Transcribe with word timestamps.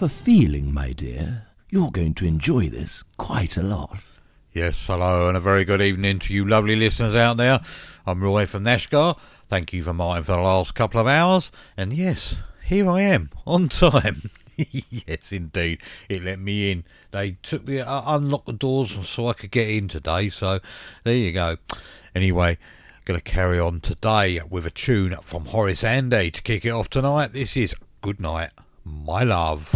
have 0.00 0.10
a 0.10 0.14
feeling, 0.14 0.72
my 0.72 0.92
dear, 0.92 1.46
you're 1.68 1.90
going 1.90 2.14
to 2.14 2.24
enjoy 2.24 2.66
this 2.70 3.04
quite 3.18 3.58
a 3.58 3.62
lot. 3.62 3.98
Yes, 4.54 4.82
hello, 4.86 5.28
and 5.28 5.36
a 5.36 5.40
very 5.40 5.62
good 5.62 5.82
evening 5.82 6.20
to 6.20 6.32
you 6.32 6.46
lovely 6.46 6.74
listeners 6.74 7.14
out 7.14 7.36
there. 7.36 7.60
I'm 8.06 8.22
Roy 8.22 8.46
from 8.46 8.64
Nashka. 8.64 9.18
Thank 9.50 9.74
you 9.74 9.82
for 9.82 9.92
mine 9.92 10.22
for 10.22 10.32
the 10.32 10.38
last 10.38 10.74
couple 10.74 11.02
of 11.02 11.06
hours. 11.06 11.52
And 11.76 11.92
yes, 11.92 12.36
here 12.64 12.88
I 12.88 13.02
am, 13.02 13.28
on 13.46 13.68
time. 13.68 14.30
yes, 14.56 15.32
indeed. 15.32 15.80
It 16.08 16.22
let 16.22 16.38
me 16.38 16.72
in. 16.72 16.84
They 17.10 17.32
took 17.42 17.66
the 17.66 17.82
uh, 17.86 18.02
unlocked 18.06 18.46
the 18.46 18.54
doors 18.54 18.96
so 19.06 19.26
I 19.26 19.34
could 19.34 19.50
get 19.50 19.68
in 19.68 19.88
today. 19.88 20.30
So 20.30 20.60
there 21.04 21.14
you 21.14 21.32
go. 21.32 21.58
Anyway, 22.14 22.56
going 23.04 23.20
to 23.20 23.24
carry 23.24 23.60
on 23.60 23.80
today 23.80 24.40
with 24.48 24.64
a 24.64 24.70
tune 24.70 25.14
from 25.20 25.44
Horace 25.44 25.84
Andy 25.84 26.30
to 26.30 26.40
kick 26.40 26.64
it 26.64 26.70
off 26.70 26.88
tonight. 26.88 27.34
This 27.34 27.54
is 27.54 27.74
Good 28.00 28.18
Night, 28.18 28.52
My 28.84 29.24
Love. 29.24 29.68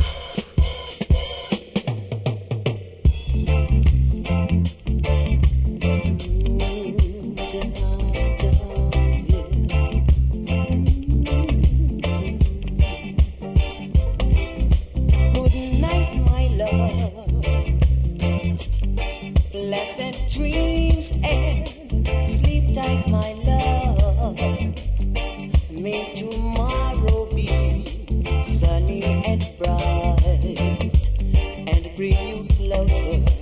And 21.13 21.69
sleep 22.27 22.75
tight, 22.75 23.09
my 23.09 23.33
love. 23.45 24.37
Be 25.71 25.93
sunny 26.15 26.44
and 29.35 29.59
bright 29.59 30.95
and 31.67 31.97
bring 31.97 32.29
you 32.29 32.47
closer 32.57 33.34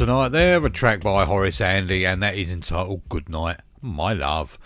tonight 0.00 0.30
there, 0.30 0.64
a 0.64 0.70
track 0.70 1.02
by 1.02 1.26
Horace 1.26 1.60
Andy, 1.60 2.06
and 2.06 2.22
that 2.22 2.34
is 2.34 2.50
entitled 2.50 3.06
Good 3.10 3.28
Night, 3.28 3.60
My 3.82 4.14
Love. 4.14 4.58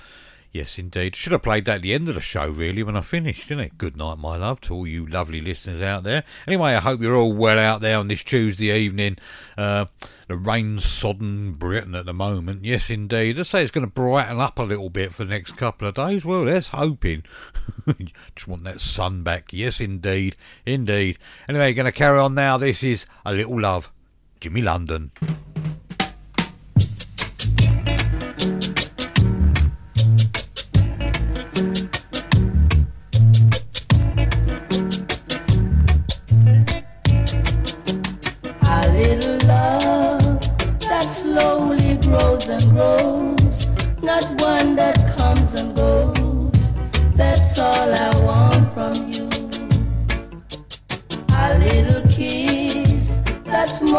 Yes, 0.52 0.78
indeed. 0.78 1.16
Should 1.16 1.32
have 1.32 1.42
played 1.42 1.64
that 1.64 1.74
at 1.74 1.82
the 1.82 1.92
end 1.92 2.08
of 2.08 2.14
the 2.14 2.20
show, 2.20 2.48
really, 2.48 2.84
when 2.84 2.96
I 2.96 3.00
finished, 3.00 3.48
didn't 3.48 3.64
it? 3.64 3.76
Good 3.76 3.96
night, 3.96 4.18
my 4.18 4.36
love, 4.36 4.60
to 4.60 4.74
all 4.74 4.86
you 4.86 5.04
lovely 5.04 5.40
listeners 5.40 5.82
out 5.82 6.04
there. 6.04 6.22
Anyway, 6.46 6.74
I 6.74 6.78
hope 6.78 7.00
you're 7.00 7.16
all 7.16 7.32
well 7.32 7.58
out 7.58 7.80
there 7.80 7.98
on 7.98 8.06
this 8.06 8.22
Tuesday 8.22 8.70
evening. 8.78 9.18
Uh, 9.58 9.86
the 10.28 10.36
rain 10.36 10.78
sodden 10.78 11.54
Britain 11.54 11.96
at 11.96 12.06
the 12.06 12.14
moment. 12.14 12.64
Yes, 12.64 12.88
indeed. 12.88 13.36
I 13.40 13.42
say 13.42 13.62
it's 13.62 13.72
going 13.72 13.84
to 13.84 13.92
brighten 13.92 14.38
up 14.38 14.60
a 14.60 14.62
little 14.62 14.88
bit 14.88 15.12
for 15.12 15.24
the 15.24 15.30
next 15.30 15.56
couple 15.56 15.88
of 15.88 15.96
days. 15.96 16.24
Well, 16.24 16.44
let's 16.44 16.68
hoping. 16.68 17.24
Just 18.36 18.46
want 18.46 18.62
that 18.62 18.80
sun 18.80 19.24
back. 19.24 19.52
Yes, 19.52 19.80
indeed. 19.80 20.36
Indeed. 20.64 21.18
Anyway, 21.48 21.72
going 21.72 21.86
to 21.86 21.92
carry 21.92 22.20
on 22.20 22.36
now. 22.36 22.56
This 22.56 22.84
is 22.84 23.04
A 23.26 23.34
Little 23.34 23.60
Love. 23.60 23.90
Jimmy 24.44 24.60
London. 24.60 25.10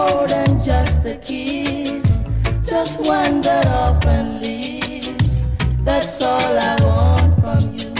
More 0.05 0.27
than 0.27 0.61
just 0.61 1.05
a 1.05 1.15
kiss, 1.17 2.23
just 2.67 2.99
one 3.07 3.41
that 3.41 3.65
often 3.67 4.39
leaves. 4.39 5.49
That's 5.83 6.21
all 6.21 6.53
I 6.71 6.75
want 6.87 7.31
from 7.41 7.63
you. 7.79 7.91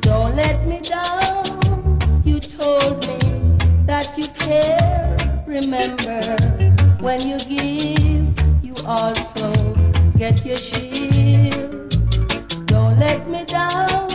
Don't 0.00 0.34
let 0.36 0.66
me 0.66 0.80
down. 0.80 1.44
You 2.24 2.38
told 2.40 3.06
me 3.08 3.18
that 3.90 4.08
you 4.16 4.26
care. 4.44 5.16
Remember, 5.46 6.20
when 7.00 7.20
you 7.30 7.38
give, 7.54 8.26
you 8.66 8.74
also 8.86 9.50
get 10.16 10.44
your 10.44 10.56
share. 10.56 11.68
Don't 12.72 12.98
let 12.98 13.28
me 13.28 13.44
down. 13.44 14.08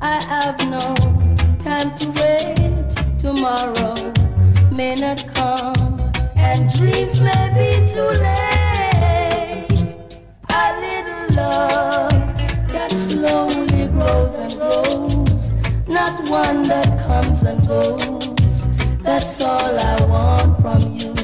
I 0.00 0.16
have 0.32 0.58
no 0.76 0.84
time 1.66 1.90
to 2.00 2.06
wait. 2.18 2.88
Tomorrow 3.18 3.97
may 4.78 4.94
not 4.94 5.26
come, 5.34 6.12
and 6.36 6.72
dreams 6.74 7.20
may 7.20 7.44
be 7.58 7.84
too 7.92 8.10
late. 8.22 9.66
A 10.50 10.66
little 10.84 11.26
love 11.34 12.12
that 12.70 12.88
slowly 12.88 13.88
grows 13.88 14.38
and 14.38 14.54
grows, 14.54 15.52
not 15.88 16.30
one 16.30 16.62
that 16.62 16.96
comes 17.00 17.42
and 17.42 17.60
goes. 17.66 18.68
That's 19.02 19.42
all 19.42 19.76
I 19.80 19.96
want 20.06 20.62
from 20.62 20.96
you. 20.96 21.17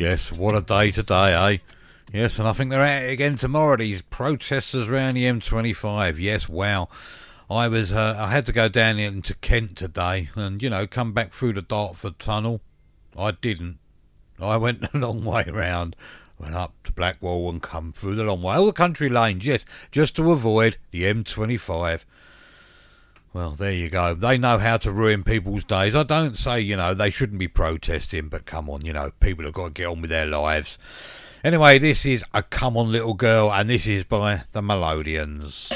Yes, 0.00 0.32
what 0.32 0.56
a 0.56 0.62
day 0.62 0.90
today, 0.92 1.34
eh? 1.34 1.58
Yes, 2.10 2.38
and 2.38 2.48
I 2.48 2.54
think 2.54 2.70
they're 2.70 3.04
it 3.04 3.12
again 3.12 3.36
tomorrow. 3.36 3.76
These 3.76 4.00
protesters 4.00 4.88
around 4.88 5.12
the 5.12 5.24
M25. 5.24 6.18
Yes, 6.18 6.48
wow. 6.48 6.88
I 7.50 7.68
was, 7.68 7.92
uh, 7.92 8.16
I 8.18 8.30
had 8.30 8.46
to 8.46 8.52
go 8.52 8.70
down 8.70 8.98
into 8.98 9.34
Kent 9.34 9.76
today, 9.76 10.30
and 10.34 10.62
you 10.62 10.70
know, 10.70 10.86
come 10.86 11.12
back 11.12 11.34
through 11.34 11.52
the 11.52 11.60
Dartford 11.60 12.18
Tunnel. 12.18 12.62
I 13.14 13.32
didn't. 13.32 13.78
I 14.40 14.56
went 14.56 14.80
the 14.92 14.98
long 14.98 15.22
way 15.22 15.44
round, 15.44 15.96
went 16.38 16.54
up 16.54 16.72
to 16.84 16.92
Blackwall 16.92 17.50
and 17.50 17.60
come 17.60 17.92
through 17.92 18.14
the 18.14 18.24
long 18.24 18.40
way, 18.40 18.54
all 18.54 18.64
the 18.64 18.72
country 18.72 19.10
lanes. 19.10 19.44
Yes, 19.44 19.66
just 19.92 20.16
to 20.16 20.32
avoid 20.32 20.78
the 20.92 21.02
M25. 21.02 22.00
Well, 23.32 23.52
there 23.52 23.72
you 23.72 23.90
go. 23.90 24.14
They 24.14 24.38
know 24.38 24.58
how 24.58 24.76
to 24.78 24.90
ruin 24.90 25.22
people's 25.22 25.62
days. 25.62 25.94
I 25.94 26.02
don't 26.02 26.36
say, 26.36 26.60
you 26.60 26.76
know, 26.76 26.94
they 26.94 27.10
shouldn't 27.10 27.38
be 27.38 27.46
protesting, 27.46 28.28
but 28.28 28.44
come 28.44 28.68
on, 28.68 28.84
you 28.84 28.92
know, 28.92 29.12
people 29.20 29.44
have 29.44 29.54
got 29.54 29.66
to 29.66 29.70
get 29.70 29.86
on 29.86 30.00
with 30.00 30.10
their 30.10 30.26
lives. 30.26 30.78
Anyway, 31.44 31.78
this 31.78 32.04
is 32.04 32.24
a 32.34 32.42
Come 32.42 32.76
On 32.76 32.90
Little 32.90 33.14
Girl, 33.14 33.52
and 33.52 33.70
this 33.70 33.86
is 33.86 34.02
by 34.02 34.42
the 34.52 34.60
Melodians. 34.60 35.70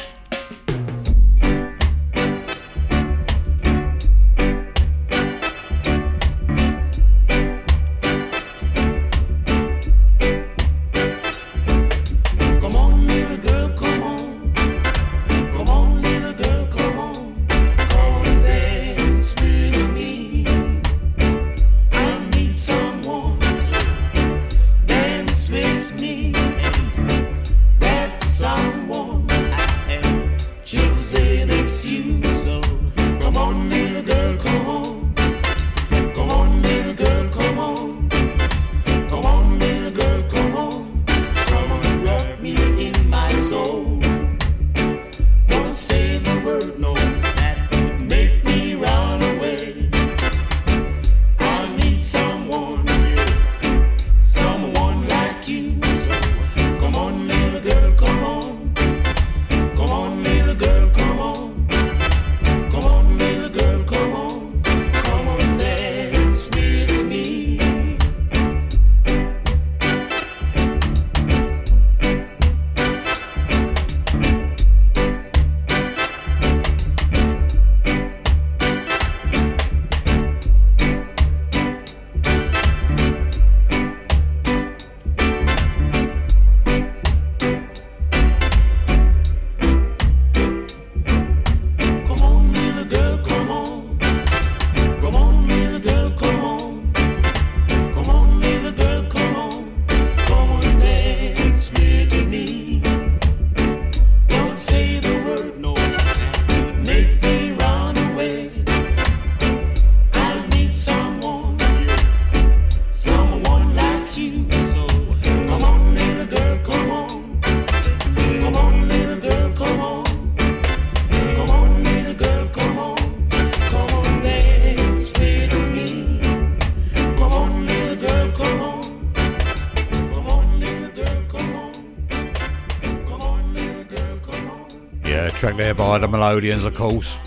Melodians, 136.24 136.64
of 136.64 136.74
course. 136.74 137.18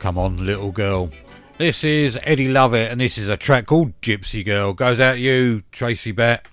Come 0.00 0.18
on, 0.18 0.44
little 0.44 0.72
girl. 0.72 1.12
This 1.58 1.84
is 1.84 2.18
Eddie 2.24 2.48
Lovett, 2.48 2.90
and 2.90 3.00
this 3.00 3.18
is 3.18 3.28
a 3.28 3.36
track 3.36 3.66
called 3.66 3.92
Gypsy 4.00 4.44
Girl. 4.44 4.72
Goes 4.72 4.98
out 4.98 5.12
to 5.12 5.20
you, 5.20 5.62
Tracy 5.70 6.10
Bett. 6.10 6.44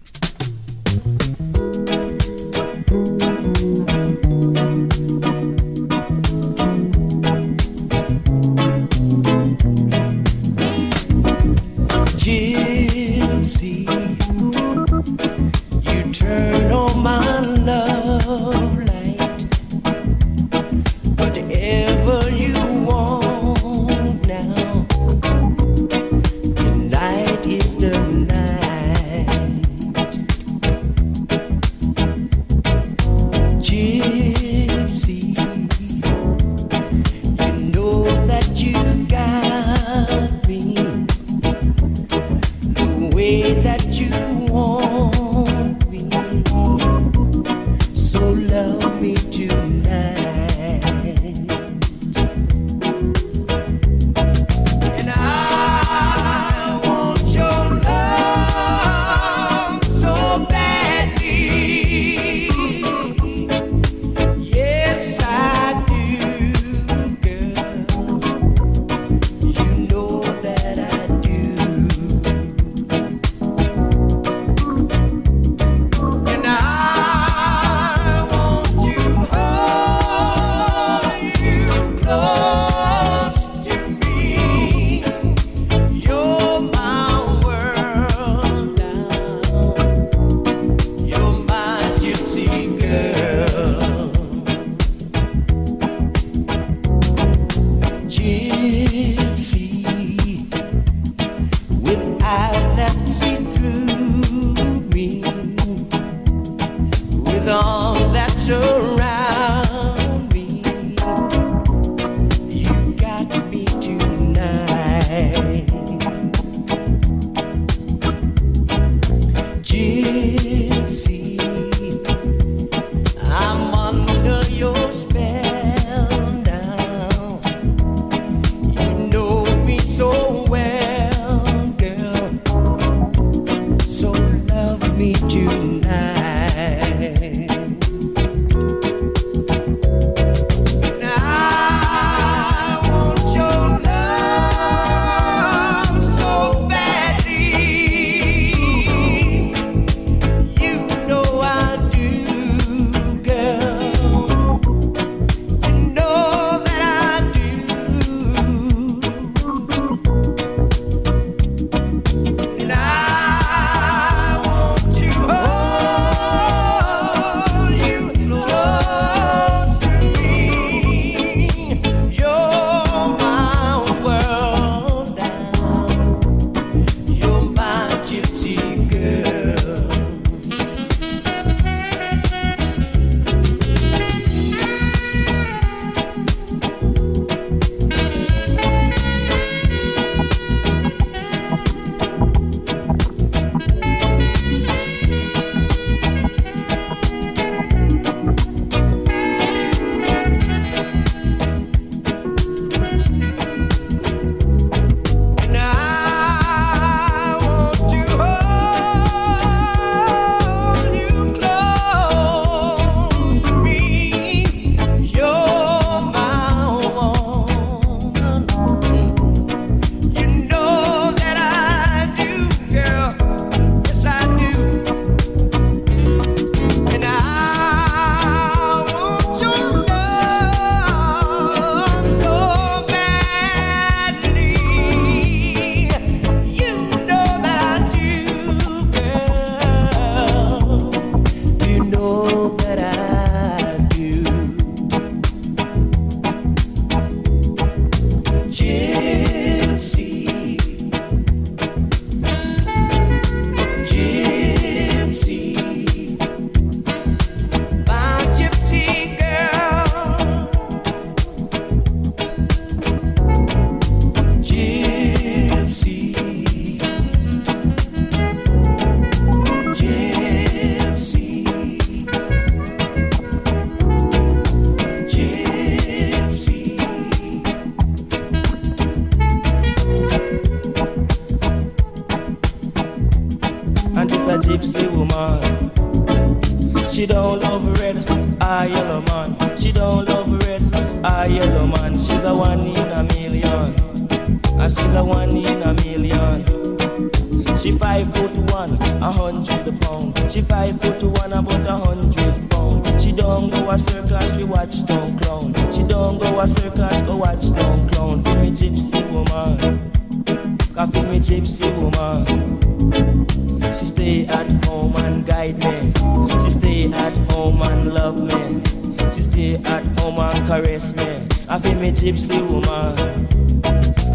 Gypsy 322.07 322.39
woman. 322.47 323.27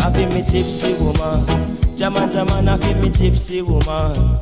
I 0.00 0.11
feel 0.14 0.28
me 0.28 0.40
gypsy 0.49 0.99
woman. 0.99 1.94
Jaman 1.94 2.32
Jaman, 2.32 2.66
I 2.66 2.78
feel 2.78 2.94
me 2.94 3.11
gypsy 3.11 3.61
woman. 3.61 4.40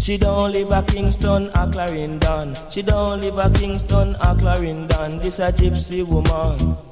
She 0.00 0.16
don't 0.16 0.50
live 0.52 0.70
a 0.70 0.82
Kingston 0.82 1.50
or 1.50 1.70
Clarendon. 1.70 2.54
She 2.70 2.80
don't 2.80 3.20
live 3.20 3.36
a 3.36 3.50
Kingston 3.50 4.16
or 4.16 4.34
Clarendon. 4.36 5.18
This 5.18 5.40
a 5.40 5.52
gypsy 5.52 6.06
woman. 6.06 6.91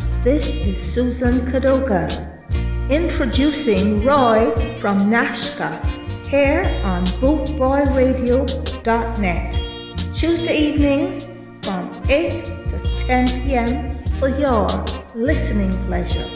This 0.23 0.57
is 0.59 0.79
Susan 0.79 1.47
Kadoga, 1.47 2.07
introducing 2.91 4.05
Roy 4.05 4.51
from 4.79 4.99
Nashka 5.09 5.83
here 6.27 6.63
on 6.83 7.07
BootboyRadio.net. 7.17 9.57
Tuesday 10.13 10.55
evenings 10.55 11.27
from 11.63 12.03
8 12.07 12.45
to 12.45 12.79
10 12.97 13.41
p.m. 13.41 13.99
for 14.19 14.29
your 14.29 14.69
listening 15.15 15.71
pleasure. 15.87 16.29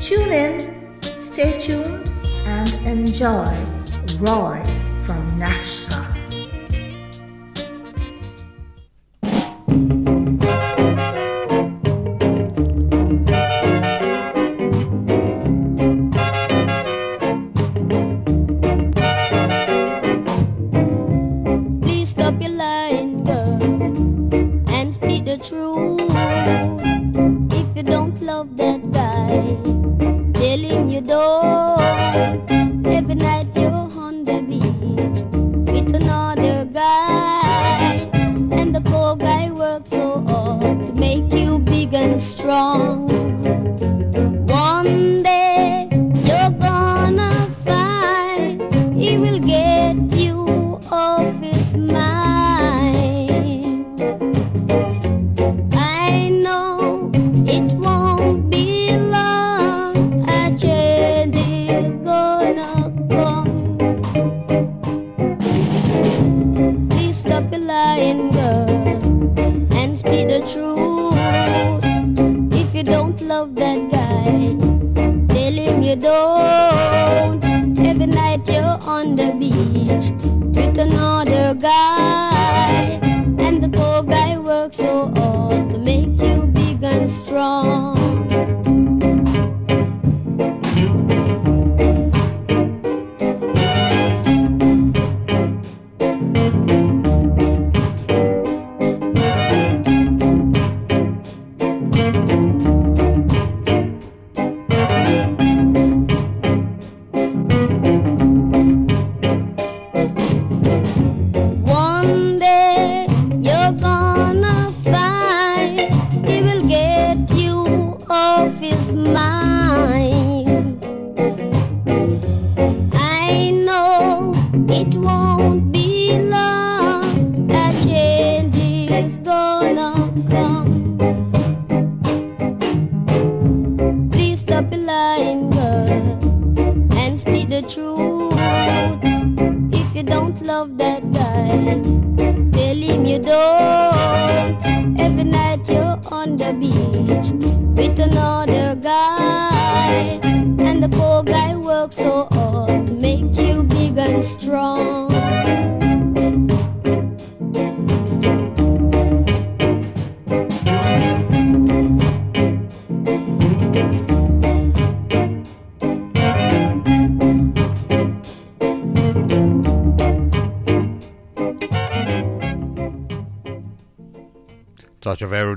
Tune 0.00 0.32
in, 0.32 0.98
stay 1.14 1.60
tuned, 1.60 2.08
and 2.46 2.72
enjoy 2.86 3.50
Roy 4.18 4.64
from 5.04 5.38
Nashka. 5.38 5.83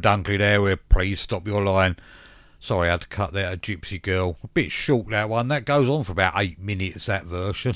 Dunkley 0.08 0.38
there 0.38 0.62
with 0.62 0.88
Please 0.88 1.20
Stop 1.20 1.46
Your 1.46 1.62
Lying. 1.62 1.98
Sorry, 2.62 2.88
I 2.88 2.92
had 2.92 3.02
to 3.02 3.08
cut 3.08 3.34
that 3.34 3.54
a 3.54 3.58
Gypsy 3.58 4.02
Girl. 4.02 4.38
A 4.42 4.48
bit 4.48 4.72
short 4.72 5.10
that 5.10 5.28
one. 5.28 5.50
That 5.50 5.66
goes 5.66 5.90
on 5.90 6.06
for 6.06 6.14
about 6.14 6.32
eight 6.38 6.58
minutes, 6.58 7.08
that 7.08 7.26
version. 7.26 7.76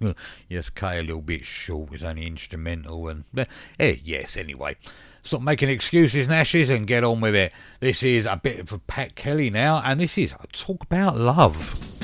yes, 0.48 0.70
cut 0.70 0.96
a 0.96 1.02
little 1.02 1.22
bit 1.22 1.44
short. 1.44 1.92
It's 1.92 2.02
only 2.02 2.26
instrumental 2.26 3.06
and 3.06 3.22
eh, 3.36 3.44
eh 3.78 3.96
yes, 4.02 4.36
anyway. 4.36 4.76
Stop 5.22 5.42
making 5.42 5.68
excuses 5.68 6.24
and 6.24 6.34
ashes 6.34 6.68
and 6.68 6.84
get 6.84 7.04
on 7.04 7.20
with 7.20 7.36
it. 7.36 7.52
This 7.78 8.02
is 8.02 8.26
a 8.26 8.40
bit 8.42 8.68
for 8.68 8.78
Pat 8.78 9.14
Kelly 9.14 9.48
now, 9.48 9.80
and 9.84 10.00
this 10.00 10.18
is 10.18 10.32
a 10.32 10.48
Talk 10.48 10.82
About 10.82 11.16
Love. 11.16 12.01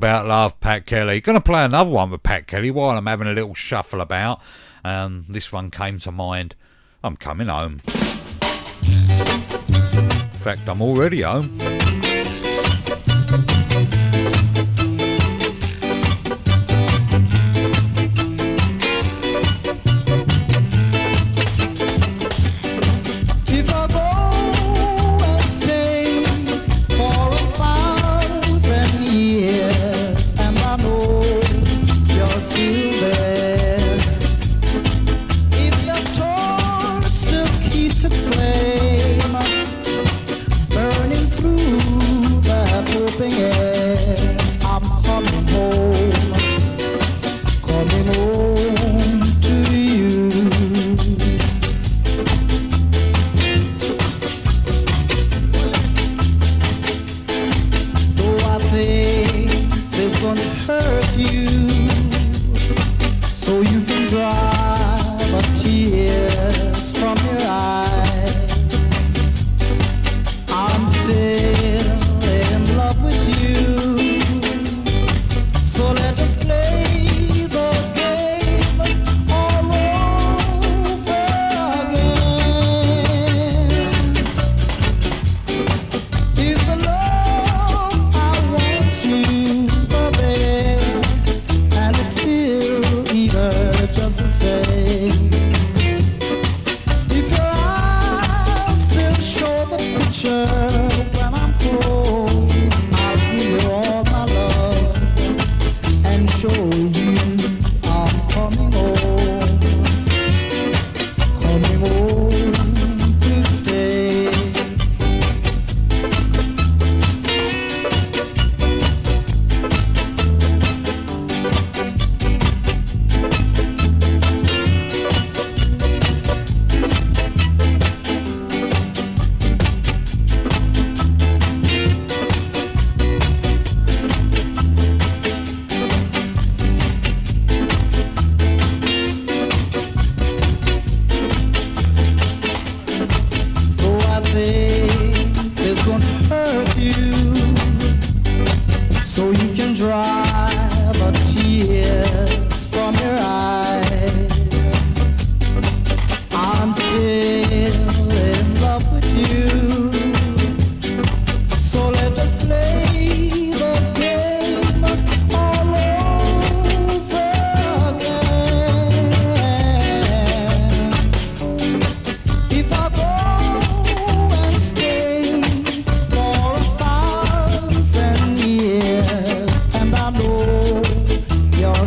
about 0.00 0.26
love, 0.26 0.58
Pat 0.60 0.86
Kelly. 0.86 1.20
Going 1.20 1.36
to 1.36 1.42
play 1.42 1.62
another 1.62 1.90
one 1.90 2.10
with 2.10 2.22
Pat 2.22 2.46
Kelly 2.46 2.70
while 2.70 2.96
I'm 2.96 3.04
having 3.04 3.26
a 3.26 3.32
little 3.32 3.52
shuffle 3.52 4.00
about. 4.00 4.40
Um, 4.82 5.26
this 5.28 5.52
one 5.52 5.70
came 5.70 5.98
to 5.98 6.10
mind. 6.10 6.54
I'm 7.04 7.16
coming 7.16 7.48
home. 7.48 7.82
In 7.84 7.90
fact, 10.40 10.66
I'm 10.66 10.80
already 10.80 11.20
home. 11.20 11.79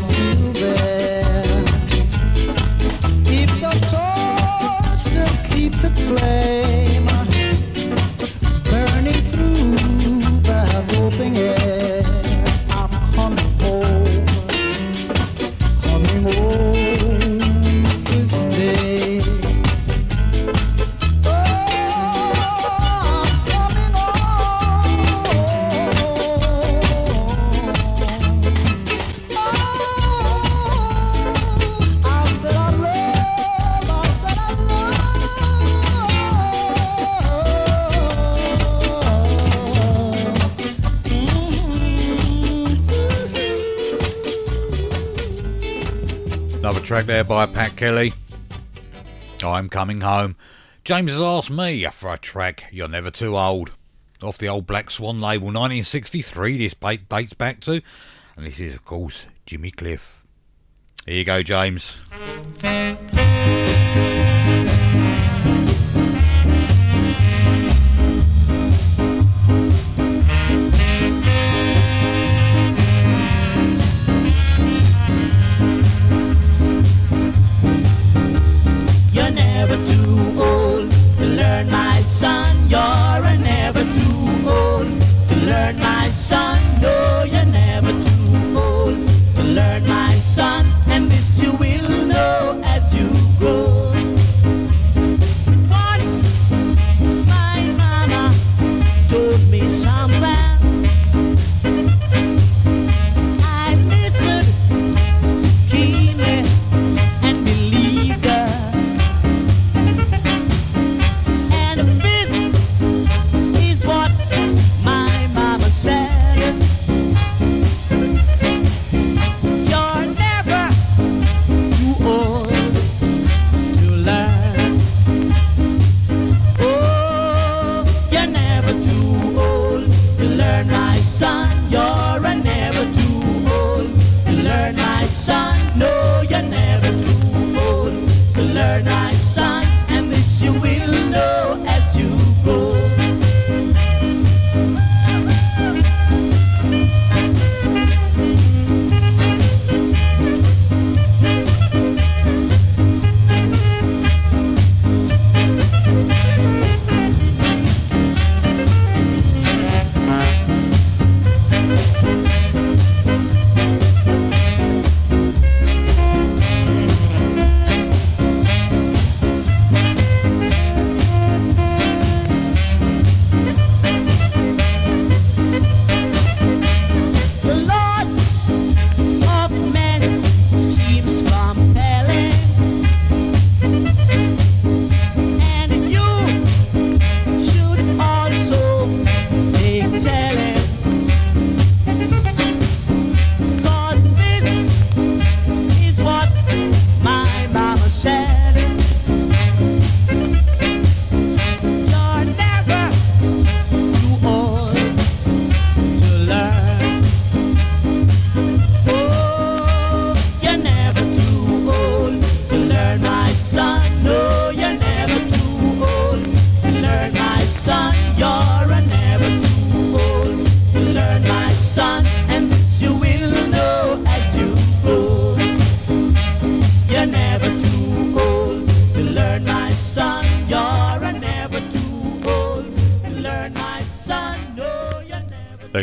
still 0.04 0.63
coming 49.74 50.02
home. 50.02 50.36
James 50.84 51.12
has 51.12 51.20
asked 51.20 51.50
me 51.50 51.84
for 51.86 52.14
a 52.14 52.18
track, 52.20 52.66
You're 52.72 52.88
Never 52.88 53.10
Too 53.10 53.36
Old. 53.36 53.72
Off 54.22 54.38
the 54.38 54.48
old 54.48 54.68
Black 54.68 54.92
Swan 54.92 55.20
label, 55.20 55.48
1963, 55.48 56.60
this 56.60 56.76
dates 57.10 57.34
back 57.34 57.60
to. 57.62 57.82
And 58.38 58.46
this 58.46 58.60
is, 58.60 58.76
of 58.76 58.86
course, 58.86 59.26
Jimmy 59.48 59.72
Cliff. 59.72 60.24
Here 61.08 61.16
you 61.16 61.26
go, 61.26 61.42
James. 61.42 61.96
son, 86.14 86.62
no, 86.80 87.24
you're 87.26 87.44
never 87.46 87.92
too 87.92 88.58
old 88.58 88.96
to 89.36 89.44
learn, 89.44 89.88
my 89.88 90.16
son, 90.18 90.66
and 90.88 91.12
this 91.12 91.42
you 91.42 91.52
will 91.54 92.06
know 92.06 92.62
as 92.64 92.96
you 92.96 93.10
grow. 93.40 93.73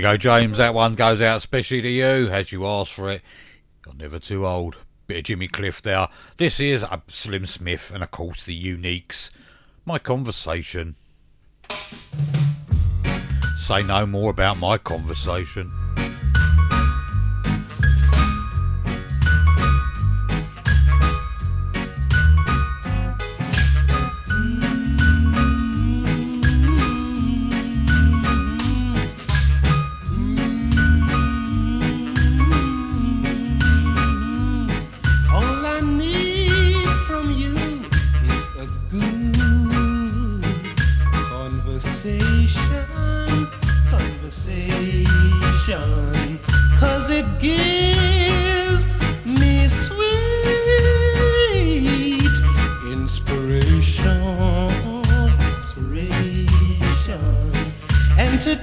go, 0.00 0.16
James. 0.16 0.58
That 0.58 0.74
one 0.74 0.94
goes 0.94 1.20
out 1.20 1.38
especially 1.38 1.82
to 1.82 1.88
you, 1.88 2.28
as 2.28 2.52
you 2.52 2.66
asked 2.66 2.92
for 2.92 3.10
it. 3.10 3.22
You're 3.84 3.94
never 3.94 4.18
too 4.18 4.46
old. 4.46 4.76
Bit 5.06 5.18
of 5.18 5.24
Jimmy 5.24 5.48
Cliff 5.48 5.82
there. 5.82 6.08
This 6.36 6.60
is 6.60 6.82
a 6.82 7.02
Slim 7.08 7.46
Smith 7.46 7.90
and, 7.92 8.02
of 8.02 8.10
course, 8.10 8.44
the 8.44 8.58
Uniques. 8.58 9.30
My 9.84 9.98
conversation. 9.98 10.96
Say 13.56 13.82
no 13.82 14.06
more 14.06 14.30
about 14.30 14.58
my 14.58 14.78
conversation. 14.78 15.70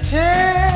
take 0.09 0.66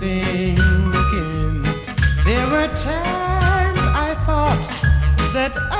thinking. 0.00 1.62
There 2.24 2.46
were 2.52 2.68
times 2.68 3.82
I 4.08 4.16
thought 4.24 4.64
that 5.34 5.52
I 5.70 5.79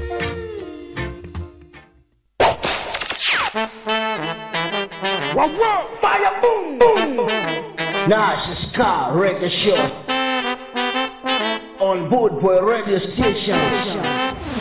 Minaj's 8.11 8.75
car 8.75 9.17
radio 9.17 9.47
show 9.63 9.81
on 11.79 12.09
Bootboy 12.09 12.67
radio 12.67 12.99
station. 13.15 14.60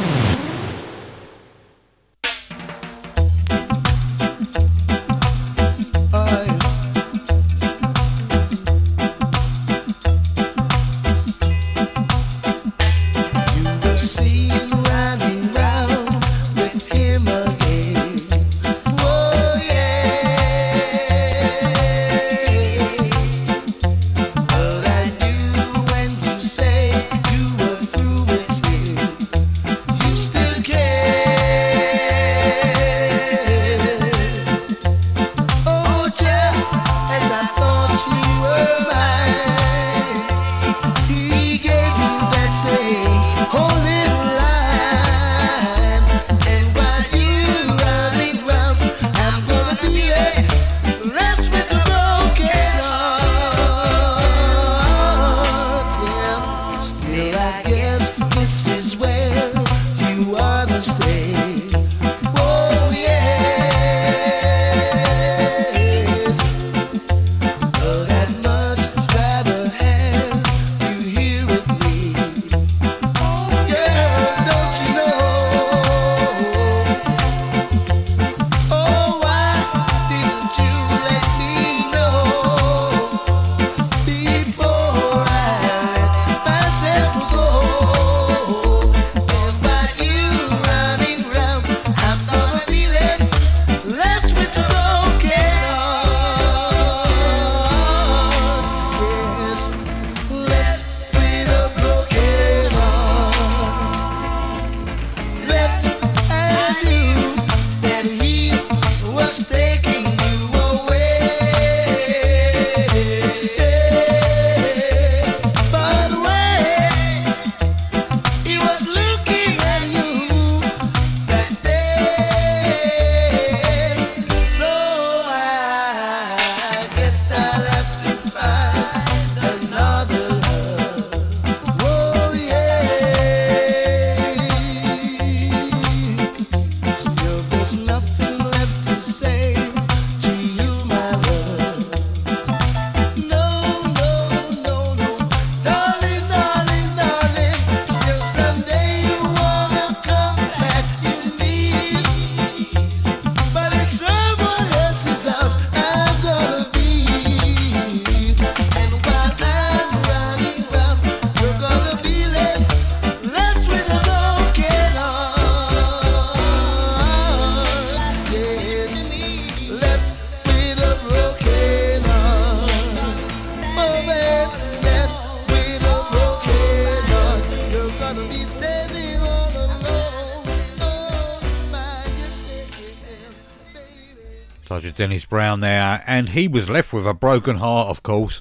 Sergeant 184.70 184.96
Dennis 184.96 185.24
Brown 185.24 185.58
there, 185.58 186.04
and 186.06 186.28
he 186.28 186.46
was 186.46 186.70
left 186.70 186.92
with 186.92 187.04
a 187.04 187.12
broken 187.12 187.56
heart, 187.56 187.88
of 187.88 188.04
course. 188.04 188.40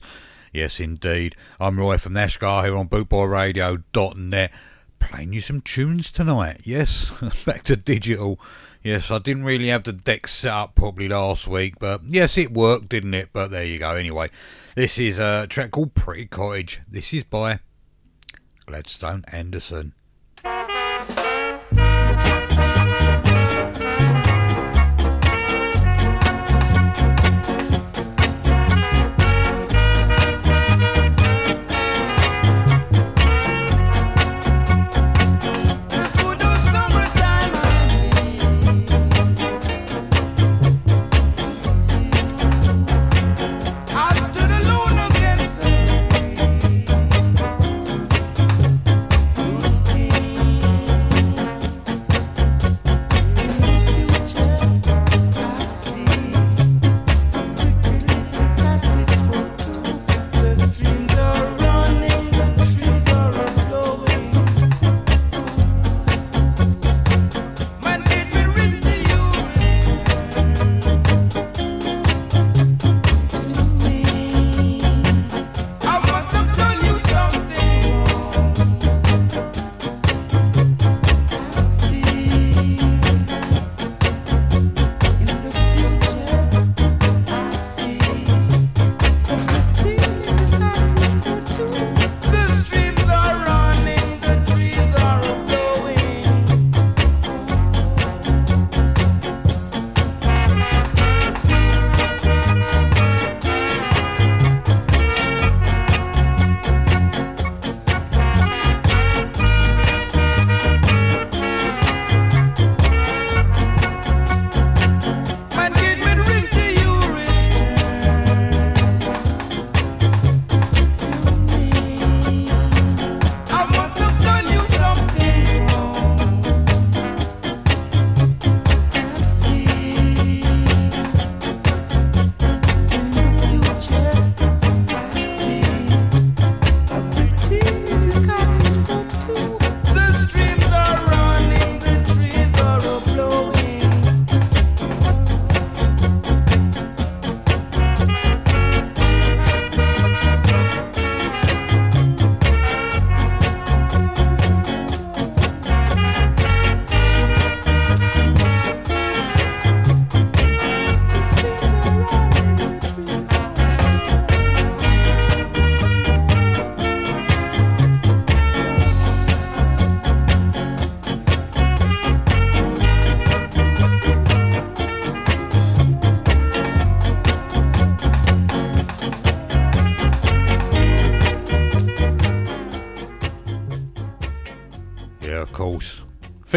Yes, 0.53 0.79
indeed. 0.79 1.35
I'm 1.59 1.79
Roy 1.79 1.97
from 1.97 2.13
Nashka 2.13 2.63
here 2.63 2.77
on 2.77 2.87
BootboyRadio.net, 2.87 4.51
playing 4.99 5.33
you 5.33 5.41
some 5.41 5.61
tunes 5.61 6.11
tonight. 6.11 6.61
Yes, 6.63 7.11
back 7.45 7.63
to 7.63 7.75
digital. 7.75 8.39
Yes, 8.83 9.09
I 9.09 9.17
didn't 9.17 9.43
really 9.43 9.69
have 9.69 9.85
the 9.85 9.91
deck 9.91 10.27
set 10.27 10.53
up 10.53 10.75
properly 10.75 11.09
last 11.09 11.47
week, 11.47 11.79
but 11.79 12.01
yes, 12.07 12.37
it 12.37 12.53
worked, 12.53 12.89
didn't 12.89 13.15
it? 13.15 13.29
But 13.33 13.49
there 13.49 13.65
you 13.65 13.79
go. 13.79 13.95
Anyway, 13.95 14.29
this 14.75 14.99
is 14.99 15.17
a 15.17 15.47
track 15.49 15.71
called 15.71 15.95
Pretty 15.95 16.27
Cottage. 16.27 16.79
This 16.87 17.11
is 17.11 17.23
by 17.23 17.59
Gladstone, 18.69 19.25
Anderson, 19.31 19.93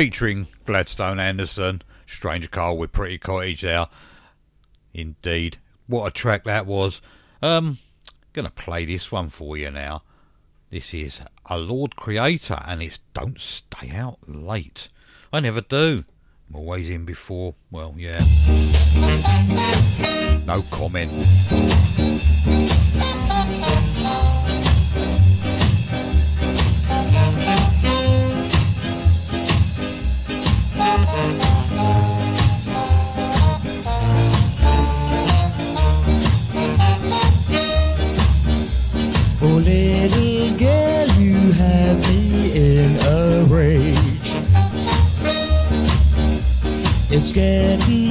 featuring 0.02 0.48
Gladstone 0.66 1.20
Anderson, 1.20 1.80
Stranger 2.06 2.48
Cole 2.48 2.76
with 2.76 2.90
Pretty 2.90 3.18
Cottage 3.18 3.60
there. 3.60 3.86
Indeed. 4.92 5.58
What 5.86 6.08
a 6.08 6.10
track 6.10 6.42
that 6.42 6.66
was. 6.66 7.00
Um, 7.40 7.78
gonna 8.32 8.50
play 8.50 8.84
this 8.84 9.12
one 9.12 9.30
for 9.30 9.56
you 9.56 9.70
now. 9.70 10.02
This 10.70 10.92
is 10.92 11.20
A 11.46 11.56
Lord 11.56 11.94
Creator 11.94 12.58
and 12.66 12.82
it's 12.82 12.98
Don't 13.14 13.38
Stay 13.38 13.92
Out 13.92 14.18
Late. 14.26 14.88
I 15.32 15.38
never 15.38 15.60
do. 15.60 16.04
I'm 16.50 16.56
always 16.56 16.90
in 16.90 17.04
before, 17.04 17.54
well, 17.70 17.94
yeah. 17.96 18.18
No 20.48 20.62
comment. 20.72 21.12
scared. 47.32 47.80
He 47.82 48.01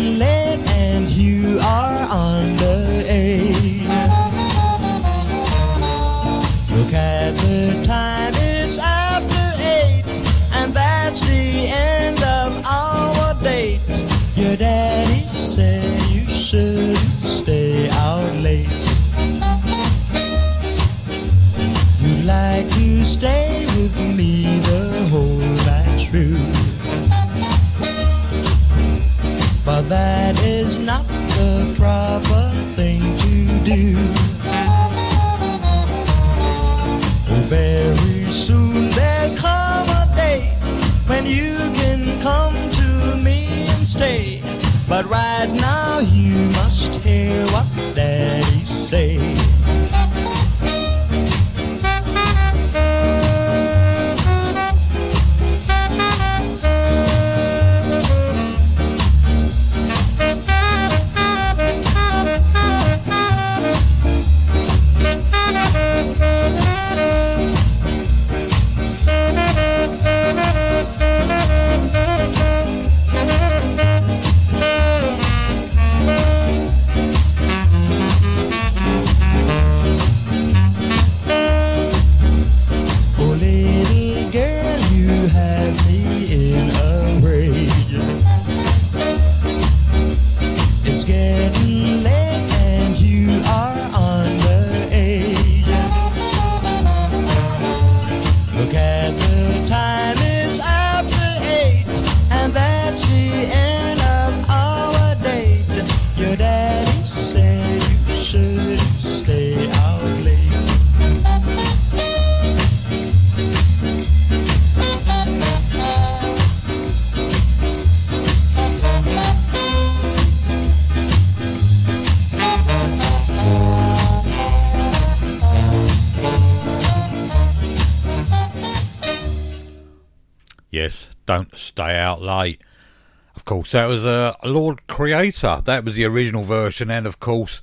Of 133.73 133.85
it 133.85 133.93
was 133.93 134.05
uh, 134.05 134.33
Lord 134.43 134.85
Creator. 134.87 135.61
That 135.63 135.85
was 135.85 135.95
the 135.95 136.03
original 136.03 136.43
version, 136.43 136.91
and 136.91 137.07
of 137.07 137.21
course, 137.21 137.61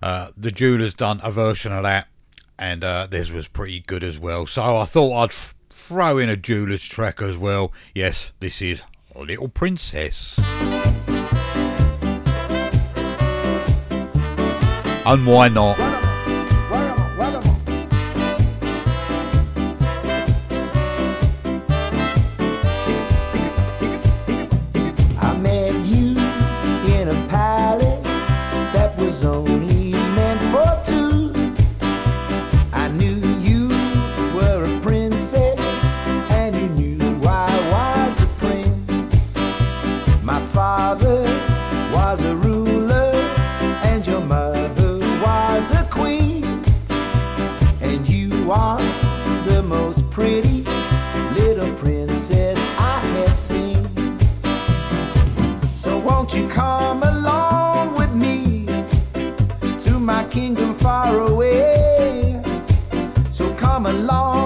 uh, 0.00 0.30
the 0.36 0.52
Jewelers 0.52 0.94
done 0.94 1.20
a 1.24 1.32
version 1.32 1.72
of 1.72 1.82
that, 1.82 2.06
and 2.56 2.84
uh, 2.84 3.08
this 3.10 3.32
was 3.32 3.48
pretty 3.48 3.80
good 3.80 4.04
as 4.04 4.16
well. 4.16 4.46
So 4.46 4.76
I 4.76 4.84
thought 4.84 5.12
I'd 5.12 5.30
f- 5.30 5.56
throw 5.70 6.18
in 6.18 6.28
a 6.28 6.36
Jewelers 6.36 6.84
track 6.84 7.20
as 7.20 7.36
well. 7.36 7.72
Yes, 7.94 8.30
this 8.38 8.62
is 8.62 8.82
Little 9.16 9.48
Princess. 9.48 10.38
And 15.04 15.26
why 15.26 15.48
not? 15.48 15.99
Come 63.70 63.86
along 63.86 64.39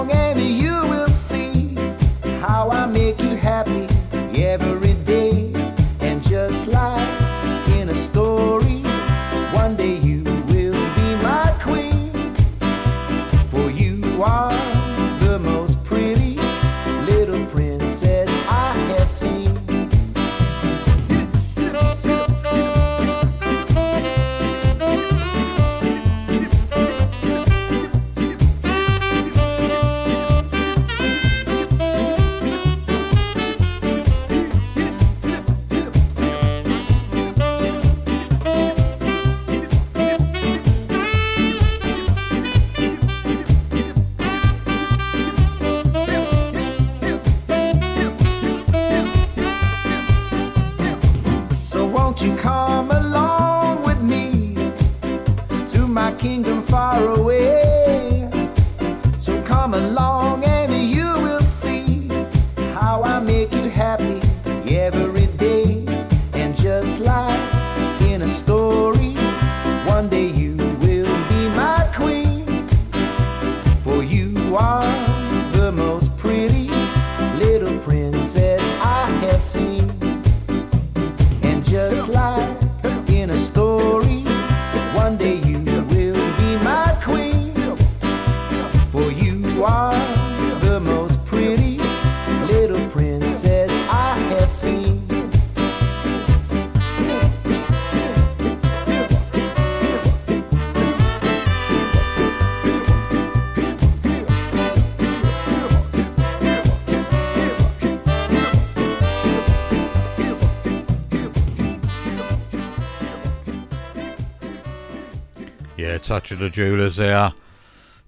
Touch 116.05 116.31
of 116.31 116.37
the 116.37 116.51
Jewelers 116.51 116.97
there. 116.97 117.33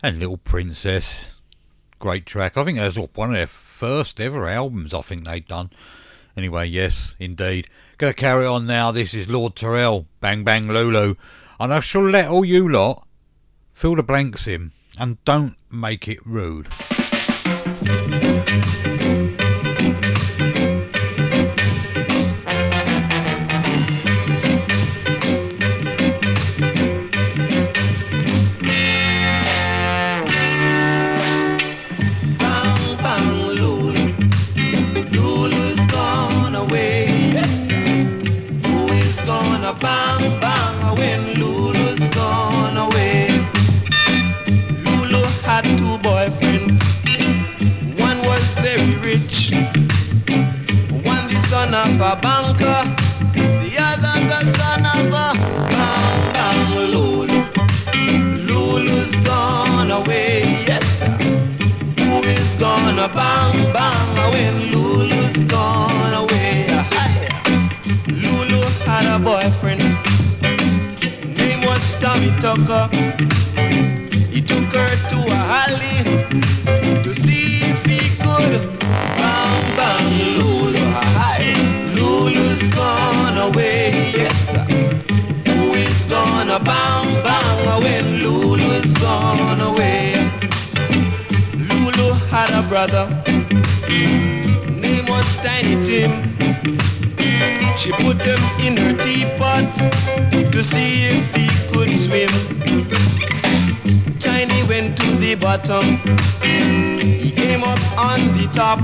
And 0.04 0.20
Little 0.20 0.38
Princess. 0.38 1.32
Great 1.98 2.28
track. 2.28 2.56
I 2.56 2.64
think 2.64 2.78
that 2.78 2.96
was 2.96 3.10
one 3.16 3.32
of 3.32 3.36
their 3.36 3.48
first 3.48 4.22
ever 4.22 4.48
albums 4.48 4.94
I 4.94 5.02
think 5.02 5.26
they'd 5.26 5.48
done. 5.48 5.72
Anyway, 6.36 6.68
yes, 6.68 7.16
indeed. 7.18 7.68
Gonna 7.98 8.14
carry 8.14 8.46
on 8.46 8.68
now. 8.68 8.92
This 8.92 9.16
is 9.16 9.28
Lloyd 9.28 9.56
Terrell, 9.56 10.06
Bang 10.20 10.44
Bang 10.44 10.68
Lulu. 10.68 11.16
And 11.60 11.74
I 11.74 11.80
shall 11.80 12.08
let 12.08 12.30
all 12.30 12.46
you 12.46 12.70
lot 12.70 13.08
fill 13.74 13.96
the 13.96 14.04
blanks 14.04 14.46
in. 14.46 14.74
And 15.00 15.24
don't 15.26 15.56
make 15.72 16.08
it 16.08 16.20
rude. 16.24 16.68
Bang 63.14 63.74
bang 63.74 64.32
when 64.32 64.72
Lulu's 64.72 65.44
gone 65.44 66.14
away? 66.14 66.68
Lulu 68.08 68.62
had 68.86 69.06
a 69.16 69.20
boyfriend, 69.20 69.82
name 71.38 71.62
was 71.62 71.96
Tommy 71.98 72.32
Tucker. 72.40 72.90
He 74.32 74.42
took 74.42 74.66
her 74.74 74.96
to 75.10 75.18
a 75.32 75.40
alley 75.64 76.04
to 77.04 77.16
see 77.16 77.62
if 77.64 77.86
he 77.86 78.16
could 78.18 78.54
bang 79.22 79.76
bang 79.78 80.08
Lulu. 80.38 80.86
Lulu's 81.96 82.70
gone 82.70 83.38
away, 83.38 84.12
yes. 84.16 84.52
Who 85.48 85.74
is 85.74 86.06
gonna 86.06 86.60
bang 86.60 87.24
bang 87.24 87.84
when 87.84 88.24
Lulu's 88.24 88.94
gone 88.96 89.62
away? 89.62 90.17
Brother, 92.70 93.08
name 94.70 95.06
was 95.08 95.38
Tiny 95.38 95.82
Tim. 95.82 96.12
She 97.78 97.92
put 97.94 98.22
him 98.22 98.42
in 98.60 98.76
her 98.76 98.94
teapot 98.98 99.74
to 100.52 100.64
see 100.64 101.06
if 101.06 101.34
he 101.34 101.48
could 101.72 101.90
swim. 101.96 102.30
Tiny 104.20 104.64
went 104.64 104.98
to 104.98 105.16
the 105.16 105.36
bottom, 105.36 105.98
he 106.44 107.32
came 107.32 107.64
up 107.64 107.80
on 107.98 108.20
the 108.34 108.50
top. 108.54 108.80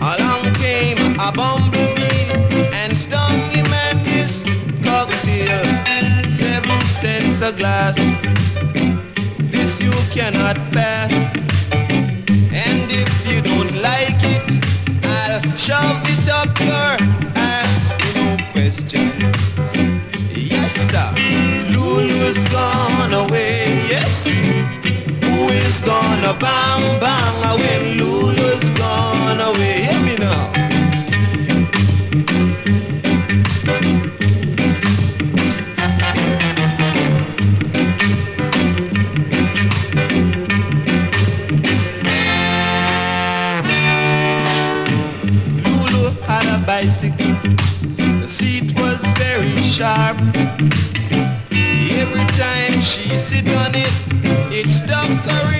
Along 0.00 0.52
came 0.54 1.18
a 1.18 1.32
bumblebee 1.32 2.30
and 2.74 2.96
stung 2.96 3.50
him 3.50 3.72
and 3.72 4.00
his 4.00 4.44
cocktail. 4.84 5.64
Seven 6.30 6.80
cents 6.84 7.40
a 7.40 7.52
glass. 7.52 7.96
This 9.38 9.80
you 9.80 9.92
cannot 10.10 10.56
pass. 10.72 11.25
Like 13.86 14.22
it, 14.34 14.42
I'll 15.04 15.40
shove 15.56 16.02
it 16.14 16.26
up 16.40 16.52
your 16.70 16.92
ass. 17.36 17.82
No 18.16 18.26
question. 18.52 19.06
Yes, 20.52 20.72
sir. 20.90 21.08
Lulu's 21.72 22.42
gone 22.56 23.12
away. 23.24 23.86
Yes. 23.94 24.26
Who 25.24 25.34
is 25.64 25.80
gonna 25.92 26.34
bang 26.46 26.84
bang 27.04 27.36
when 27.60 27.82
Lulu's 27.98 28.66
sit 53.36 53.48
on 53.50 53.74
it, 53.74 53.92
it 54.50 54.70
stuck 54.70 55.55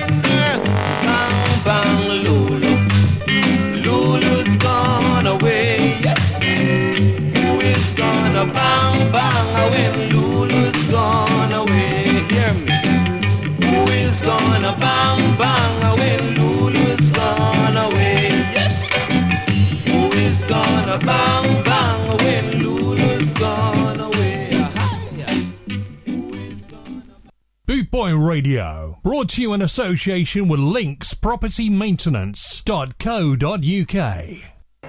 Radio, 28.37 28.99
brought 29.01 29.29
to 29.29 29.41
you 29.41 29.51
in 29.53 29.63
association 29.63 30.47
with 30.47 30.59
Links 30.59 31.15
Property 31.15 31.71
Maintenance.co.uk. 31.71 33.41
Yeah! 33.41 34.37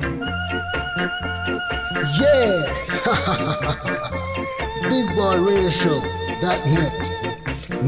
Big 4.91 5.07
Boy 5.17 5.41
Radio 5.41 5.71
Show 5.71 5.99
dot 6.43 6.61
net. 6.67 6.93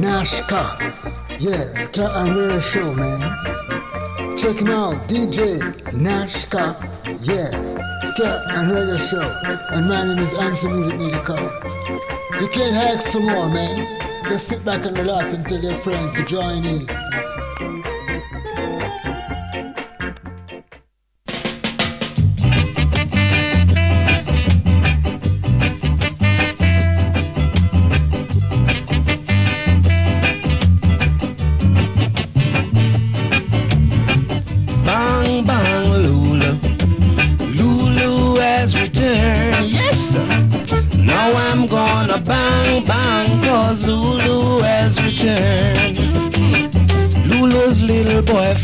Nashka. 0.00 0.64
Yes, 1.38 1.90
Ska 1.90 2.08
and 2.10 2.34
Radio 2.34 2.58
Show, 2.58 2.94
man. 2.94 3.20
Check 4.38 4.62
him 4.62 4.68
out, 4.68 5.06
DJ 5.10 5.58
Nashka. 5.92 6.74
Yes, 7.28 7.76
Ska 8.14 8.44
and 8.48 8.72
Radio 8.72 8.96
Show. 8.96 9.30
And 9.72 9.86
my 9.86 10.04
name 10.04 10.18
is 10.20 10.32
Anderson 10.40 10.72
Music 10.72 10.96
Media 10.96 11.20
Collins. 11.20 11.76
You 12.40 12.48
can't 12.48 12.74
hack 12.74 13.02
some 13.02 13.26
more, 13.26 13.50
man. 13.50 14.09
Just 14.30 14.48
sit 14.48 14.64
back 14.64 14.86
and 14.86 14.96
relax 14.96 15.32
and 15.32 15.44
tell 15.48 15.58
your 15.58 15.74
friends 15.74 16.16
to 16.16 16.24
join 16.24 16.64
in. 16.64 17.49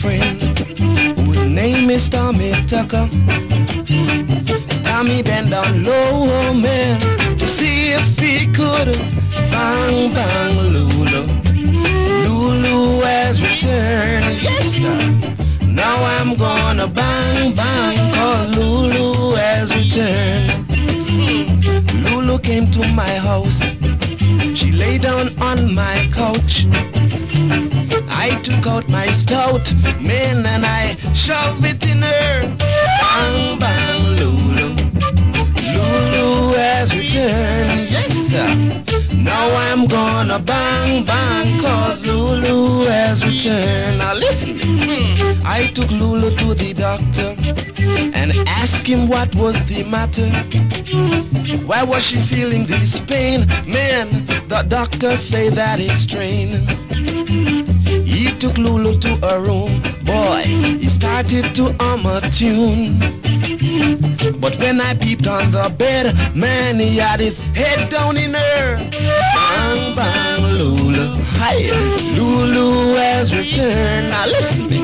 Boyfriend, 0.07 0.41
whose 1.21 1.39
name 1.51 1.91
is 1.91 2.09
Tommy 2.09 2.53
Tucker. 2.67 3.09
Tommy 4.83 5.23
bent 5.23 5.51
down 5.51 5.85
low, 5.85 6.27
oh 6.29 6.55
man, 6.55 7.01
to 7.39 7.49
see 7.49 7.93
if 7.93 8.19
he 8.19 8.47
could 8.53 8.89
bang 9.51 10.13
bang 10.13 10.57
Lulu. 10.57 11.27
Lulu 12.25 13.01
has 13.01 13.43
returned. 13.43 14.43
Yes, 14.43 14.75
sir. 14.75 15.67
Now 15.67 15.97
I'm 16.17 16.37
gonna 16.37 16.87
bang 16.87 17.55
bang 17.55 18.15
cause 18.15 18.57
Lulu 18.57 19.35
has 19.35 19.75
returned. 19.75 20.67
Lulu 22.05 22.39
came 22.39 22.71
to 22.71 22.87
my 22.95 23.15
house. 23.19 23.61
She 24.55 24.73
lay 24.73 24.99
down 24.99 25.31
on 25.43 25.75
my 25.75 26.09
couch. 26.13 26.67
I 28.29 28.35
took 28.43 28.67
out 28.67 28.89
my 28.89 29.07
stout, 29.13 29.73
man, 30.01 30.45
and 30.47 30.67
I 30.67 30.97
shoved 31.15 31.65
it 31.65 31.87
in 31.87 32.03
her. 32.03 32.57
Bang 33.01 33.57
bang 33.57 34.03
Lulu. 34.19 34.69
Lulu 35.75 36.57
has 36.57 36.93
returned. 36.93 37.89
Yes, 37.89 38.13
sir. 38.29 38.49
Now 39.15 39.47
I'm 39.67 39.87
gonna 39.87 40.41
bang 40.41 41.07
bang 41.07 41.61
cause 41.61 42.05
Lulu 42.05 42.87
has 42.87 43.25
returned. 43.25 43.99
Now 43.99 44.15
listen. 44.15 44.59
I 45.47 45.71
took 45.73 45.93
Lulu 45.93 46.31
to 46.37 46.55
the 46.55 46.75
doctor 46.75 47.31
and 48.19 48.33
asked 48.49 48.89
him 48.89 49.07
what 49.07 49.33
was 49.37 49.57
the 49.67 49.85
matter. 49.85 50.29
Why 51.65 51.85
was 51.85 52.03
she 52.03 52.21
feeling 52.21 52.67
this 52.67 52.99
pain? 52.99 53.47
Man, 53.69 54.27
the 54.49 54.65
doctor 54.67 55.17
say 55.17 55.49
that 55.51 55.79
it's 55.79 56.01
strain. 56.01 57.76
Took 58.39 58.59
Lulu 58.59 58.99
to 58.99 59.19
a 59.27 59.41
room, 59.41 59.81
boy, 60.05 60.43
he 60.79 60.91
started 60.91 61.55
to 61.55 61.75
hum 61.81 62.05
a 62.05 62.21
tune. 62.31 62.99
But 64.39 64.59
when 64.59 64.79
I 64.79 64.93
peeped 64.95 65.27
on 65.27 65.51
the 65.51 65.75
bed, 65.79 66.15
man, 66.37 66.79
he 66.79 66.99
had 66.99 67.19
his 67.19 67.39
head 67.55 67.89
down 67.89 68.19
in 68.19 68.35
her. 68.35 68.77
Bang, 68.77 69.97
bang, 69.97 70.43
Lulu. 70.59 71.17
Hi, 71.39 71.71
Lulu 72.15 72.97
has 72.97 73.35
returned. 73.35 74.11
Now 74.11 74.27
listen 74.27 74.69
me. 74.69 74.81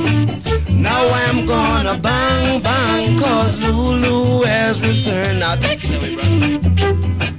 Now 0.70 1.06
I'm 1.10 1.44
gonna 1.44 1.98
bang, 1.98 2.62
bang, 2.62 3.18
cause 3.18 3.58
Lulu 3.58 4.44
has 4.44 4.80
returned. 4.80 5.40
Now 5.40 5.56
take 5.56 5.84
it 5.84 5.94
away, 5.94 6.14
brother. 6.14 7.31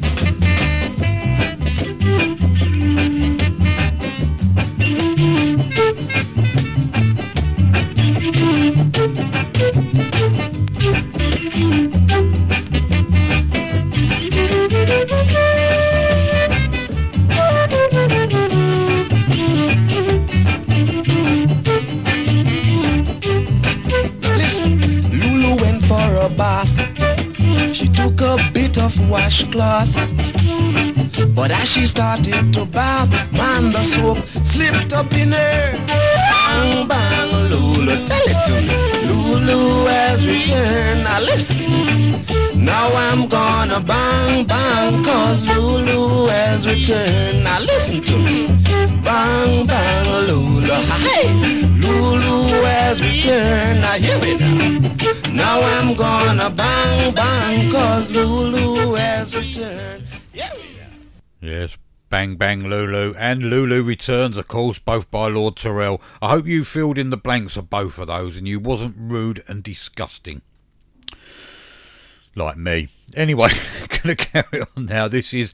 Washcloth. 29.14 29.94
But 31.36 31.52
as 31.52 31.68
she 31.72 31.86
started 31.86 32.52
to 32.54 32.66
bath, 32.66 33.10
man, 33.32 33.72
the 33.72 33.84
soap 33.84 34.18
slipped 34.44 34.92
up 34.92 35.14
in 35.14 35.32
her. 35.32 35.74
Bang, 36.34 36.88
bang, 36.88 37.30
Lulu, 37.52 37.96
tell 38.10 38.26
it 38.34 38.40
to 38.48 38.56
me. 38.68 38.76
Lulu 39.08 39.86
has 39.86 40.26
returned. 40.26 41.04
Now 41.04 41.20
listen. 41.22 41.62
Now 42.56 42.88
I'm 43.08 43.28
gonna 43.28 43.80
bang, 43.80 44.46
bang, 44.46 45.04
cause 45.04 45.42
Lulu 45.44 46.28
has 46.28 46.66
returned. 46.66 47.44
Now 47.44 47.60
listen 47.60 48.02
to 48.10 48.18
me. 48.18 48.48
Bang, 49.04 49.68
bang, 49.68 50.06
Lulu. 50.28 50.74
Hey, 51.08 51.26
Lulu 51.84 52.64
has 52.64 53.00
returned. 53.02 53.82
Now 53.82 53.94
hear 54.04 54.18
me 54.24 54.32
now. 54.38 54.93
Now 55.34 55.62
I'm 55.62 55.96
gonna 55.96 56.50
bang 56.50 57.14
bang 57.14 57.72
cause 57.72 58.10
Lulu 58.10 58.94
has 58.96 59.36
returned. 59.36 60.04
Yeah, 60.34 60.54
Yes, 61.42 61.78
Bang 62.10 62.36
Bang 62.36 62.70
Lulu 62.70 63.14
and 63.18 63.44
Lulu 63.44 63.82
Returns, 63.82 64.38
of 64.38 64.48
course, 64.48 64.80
both 64.80 65.10
by 65.12 65.28
Lloyd 65.28 65.56
Terrell. 65.56 66.02
I 66.22 66.30
hope 66.30 66.46
you 66.46 66.64
filled 66.64 66.98
in 66.98 67.10
the 67.10 67.18
blanks 67.18 67.58
of 67.58 67.70
both 67.70 67.98
of 67.98 68.08
those 68.08 68.38
and 68.38 68.48
you 68.48 68.60
wasn't 68.60 68.96
rude 68.98 69.44
and 69.48 69.64
disgusting. 69.64 70.42
Like 72.36 72.58
me. 72.58 72.90
Anyway, 73.16 73.50
gonna 73.90 74.16
carry 74.16 74.62
on 74.62 74.86
now. 74.86 75.08
This 75.08 75.34
is 75.34 75.54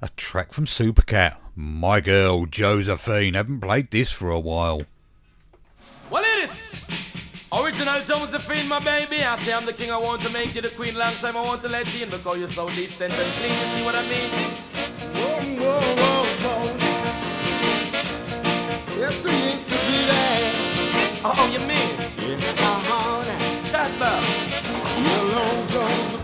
a 0.00 0.10
track 0.10 0.52
from 0.52 0.66
Supercat. 0.66 1.36
My 1.56 2.00
girl, 2.00 2.46
Josephine. 2.46 3.34
Haven't 3.34 3.60
played 3.60 3.90
this 3.90 4.10
for 4.12 4.30
a 4.30 4.38
while. 4.38 4.82
Original 7.56 8.00
Josephine, 8.02 8.66
my 8.68 8.80
baby. 8.80 9.22
I 9.22 9.36
say 9.36 9.54
I'm 9.54 9.64
the 9.64 9.72
king, 9.72 9.92
I 9.92 9.96
want 9.96 10.20
to 10.22 10.30
make 10.30 10.56
you 10.56 10.60
the 10.60 10.70
queen. 10.70 10.96
Long 10.96 11.14
time 11.14 11.36
I 11.36 11.42
want 11.42 11.62
to 11.62 11.68
let 11.68 11.86
you 11.94 12.02
in 12.02 12.10
because 12.10 12.38
you're 12.38 12.48
so 12.48 12.68
distant 12.70 13.14
and 13.14 13.32
clean. 13.38 13.52
You 13.52 13.66
see 13.74 13.84
what 13.84 13.94
I 13.94 14.02
mean? 14.10 14.30
Whoa, 15.14 15.38
whoa, 15.62 15.80
whoa, 16.02 16.24
whoa. 16.44 16.94
Yes, 18.98 19.24
it 19.24 19.38
used 19.54 19.68
to 19.70 19.76
be 19.86 19.98
there. 20.10 20.50
Oh, 21.26 21.48
you 21.52 21.60
mean? 21.60 21.94
Yeah. 22.18 22.66
Uh-huh. 22.66 23.22
Chat 23.70 23.90
about. 23.96 24.22
You're 24.98 25.66
Josephine. 25.68 26.23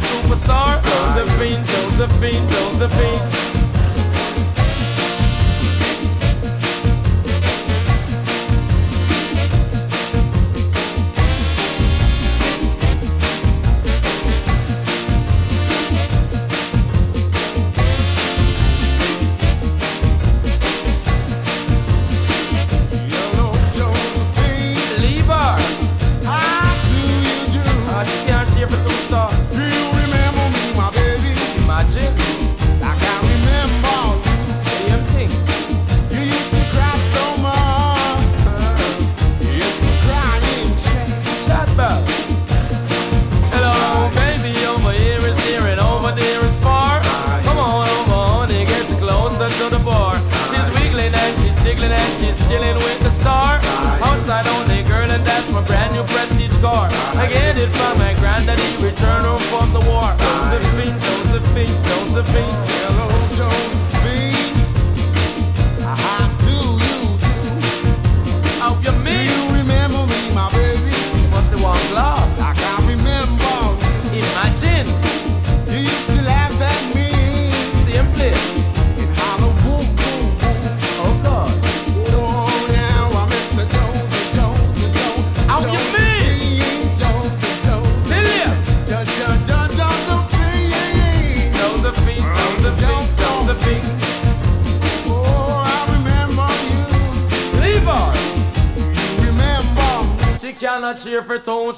superstar. 0.00 0.80
Josephine, 0.82 1.62
Josephine, 1.66 2.46
Josephine. 2.50 3.55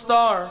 star. 0.08 0.50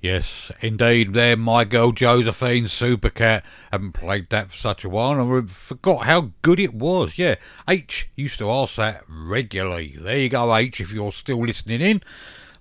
Yes, 0.00 0.50
indeed, 0.62 1.12
there, 1.12 1.36
my 1.36 1.66
girl 1.66 1.92
Josephine 1.92 2.64
Supercat. 2.64 3.42
Haven't 3.70 3.92
played 3.92 4.30
that 4.30 4.50
for 4.50 4.56
such 4.56 4.82
a 4.82 4.88
while, 4.88 5.20
and 5.20 5.20
I 5.20 5.46
forgot 5.46 6.06
how 6.06 6.30
good 6.40 6.58
it 6.58 6.72
was. 6.72 7.18
Yeah, 7.18 7.34
H 7.68 8.08
used 8.16 8.38
to 8.38 8.50
ask 8.50 8.76
that 8.76 9.04
regularly. 9.06 9.94
There 10.00 10.16
you 10.16 10.30
go, 10.30 10.56
H, 10.56 10.80
if 10.80 10.90
you're 10.90 11.12
still 11.12 11.44
listening 11.44 11.82
in. 11.82 12.02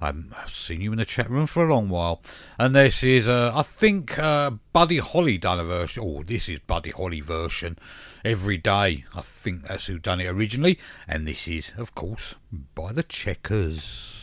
Um, 0.02 0.36
I've 0.38 0.54
seen 0.54 0.82
you 0.82 0.92
in 0.92 0.98
the 0.98 1.06
chat 1.06 1.30
room 1.30 1.48
for 1.48 1.66
a 1.66 1.74
long 1.74 1.88
while. 1.88 2.22
And 2.58 2.76
this 2.76 3.02
is, 3.02 3.30
uh, 3.30 3.54
I 3.56 3.62
think, 3.62 4.20
uh, 4.20 4.52
Buddy 4.74 4.98
Holly 4.98 5.38
done 5.38 5.62
a 5.62 5.64
version. 5.64 6.04
Oh, 6.06 6.24
this 6.24 6.50
is 6.50 6.60
Buddy 6.60 6.92
Holly 6.92 7.22
version. 7.22 7.80
Every 8.26 8.58
day. 8.58 9.06
I 9.16 9.22
think 9.22 9.64
that's 9.64 9.86
who 9.86 9.98
done 9.98 10.20
it 10.20 10.28
originally. 10.28 10.78
And 11.08 11.26
this 11.26 11.48
is, 11.48 11.72
of 11.78 11.96
course, 11.96 12.36
by 12.76 12.92
the 12.92 13.04
Checkers. 13.04 14.20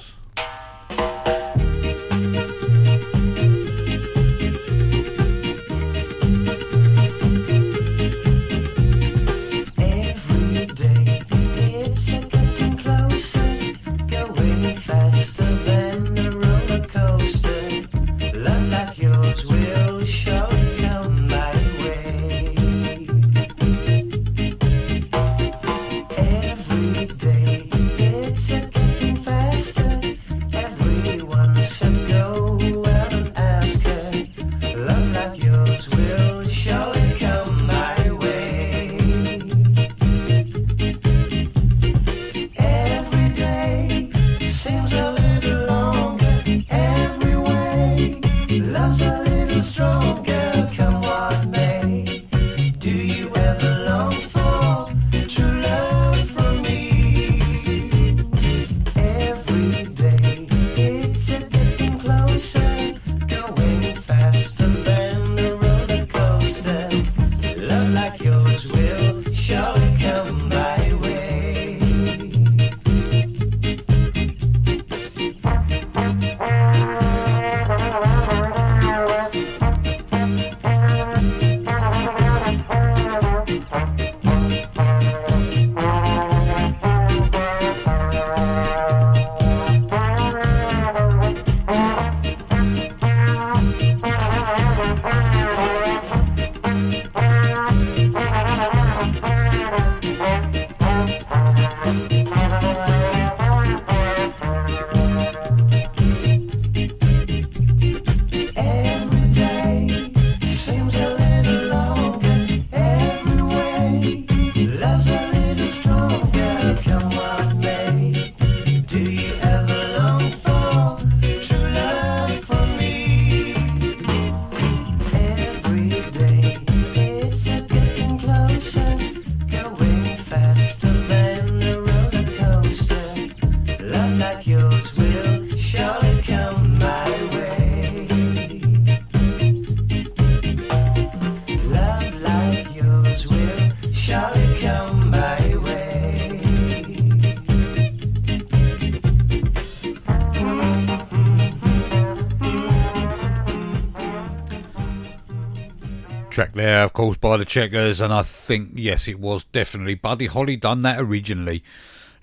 Checkers, 157.47 158.01
and 158.01 158.13
I 158.13 158.23
think, 158.23 158.73
yes, 158.75 159.07
it 159.09 159.21
was 159.21 159.45
definitely 159.45 159.95
Buddy 159.95 160.27
Holly 160.27 160.57
done 160.57 160.83
that 160.83 160.99
originally. 161.01 161.63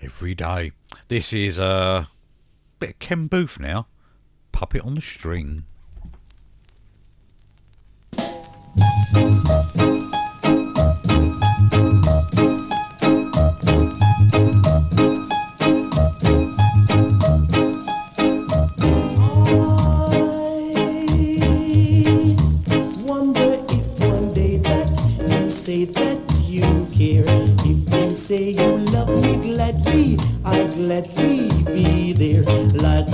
Every 0.00 0.34
day. 0.34 0.72
This 1.08 1.32
is 1.32 1.58
a 1.58 2.08
bit 2.78 2.90
of 2.90 2.98
Ken 2.98 3.26
Boothe 3.26 3.58
now. 3.58 3.86
Puppet 4.52 4.82
on 4.82 4.96
the 4.96 5.00
string. 5.00 5.64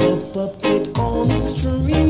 A 0.01 0.17
puppet 0.33 0.99
on 0.99 1.31
a 1.31 1.43
string. 1.43 2.10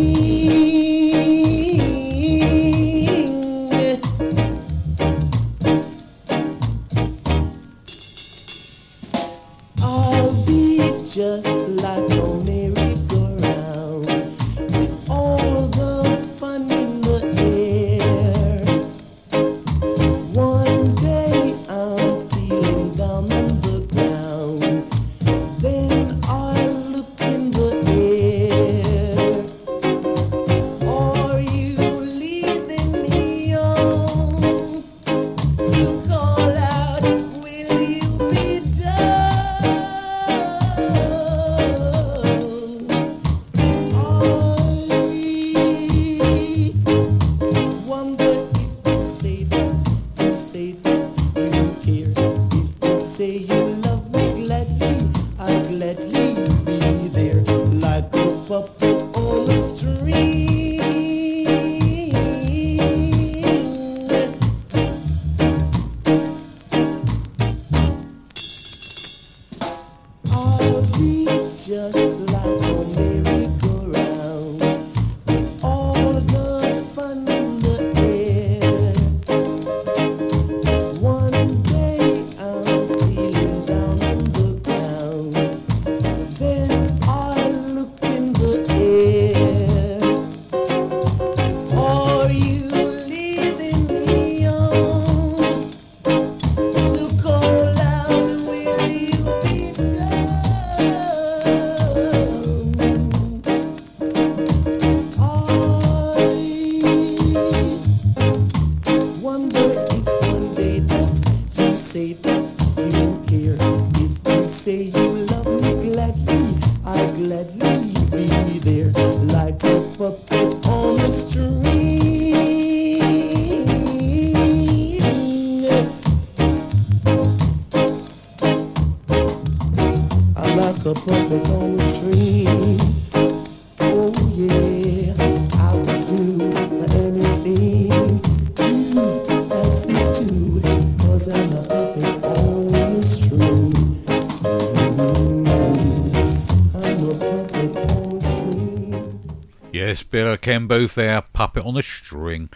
Of 150.12 150.40
Ken 150.40 150.66
Boothe 150.66 150.94
there, 150.94 151.22
puppet 151.22 151.64
on 151.64 151.76
a 151.76 151.82
string. 151.82 152.50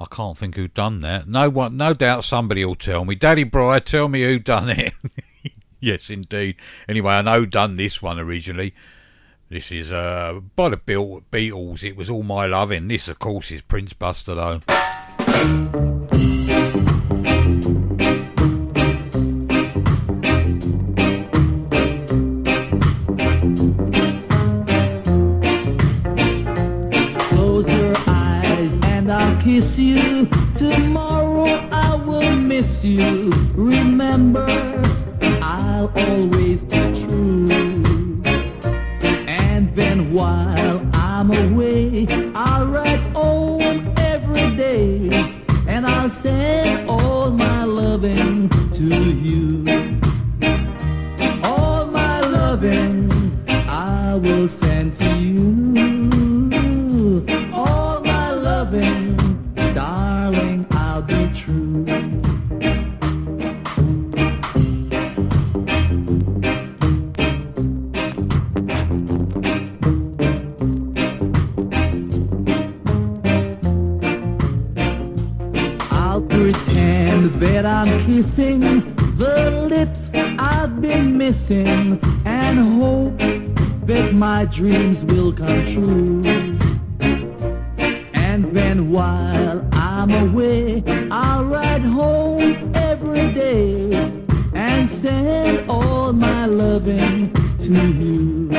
I 0.00 0.04
can't 0.10 0.38
think 0.38 0.54
who 0.54 0.68
done 0.68 1.00
that. 1.00 1.26
No 1.26 1.50
one, 1.50 1.76
no 1.76 1.92
doubt 1.92 2.24
somebody 2.24 2.64
will 2.64 2.76
tell 2.76 3.04
me. 3.04 3.14
Daddy 3.14 3.44
Bry, 3.44 3.80
tell 3.80 4.08
me 4.08 4.22
who 4.22 4.38
done 4.38 4.70
it. 4.70 4.92
yes, 5.80 6.08
indeed. 6.08 6.56
Anyway, 6.88 7.12
I 7.12 7.22
know 7.22 7.46
done 7.46 7.76
this 7.76 8.00
one 8.00 8.18
originally. 8.18 8.74
This 9.48 9.72
is 9.72 9.90
uh, 9.90 10.40
by 10.56 10.68
the 10.68 10.76
Beat- 10.76 11.30
Beatles. 11.32 11.82
It 11.82 11.96
was 11.96 12.10
all 12.10 12.22
my 12.22 12.46
loving. 12.46 12.86
This, 12.88 13.08
of 13.08 13.18
course, 13.18 13.50
is 13.50 13.62
Prince 13.62 13.92
Buster 13.92 14.34
though. 14.34 15.97
Kiss 29.60 29.78
you. 29.78 30.28
Tomorrow 30.54 31.68
I 31.72 31.96
will 31.96 32.36
miss 32.36 32.84
you. 32.84 33.30
Remember, 33.54 34.46
I'll 35.42 35.90
always 35.96 36.47
I'm 77.68 78.06
kissing 78.06 78.60
the 79.18 79.66
lips 79.68 80.10
I've 80.38 80.80
been 80.80 81.18
missing 81.18 82.00
and 82.24 82.80
hope 82.80 83.18
that 83.86 84.14
my 84.14 84.46
dreams 84.46 85.04
will 85.04 85.34
come 85.34 85.66
true. 85.66 86.22
And 88.14 88.56
then 88.56 88.90
while 88.90 89.68
I'm 89.72 90.10
away, 90.10 90.82
I'll 91.10 91.44
ride 91.44 91.82
home 91.82 92.72
every 92.74 93.32
day 93.32 93.92
and 94.54 94.88
send 94.88 95.70
all 95.70 96.14
my 96.14 96.46
loving 96.46 97.34
to 97.58 97.72
you. 98.00 98.50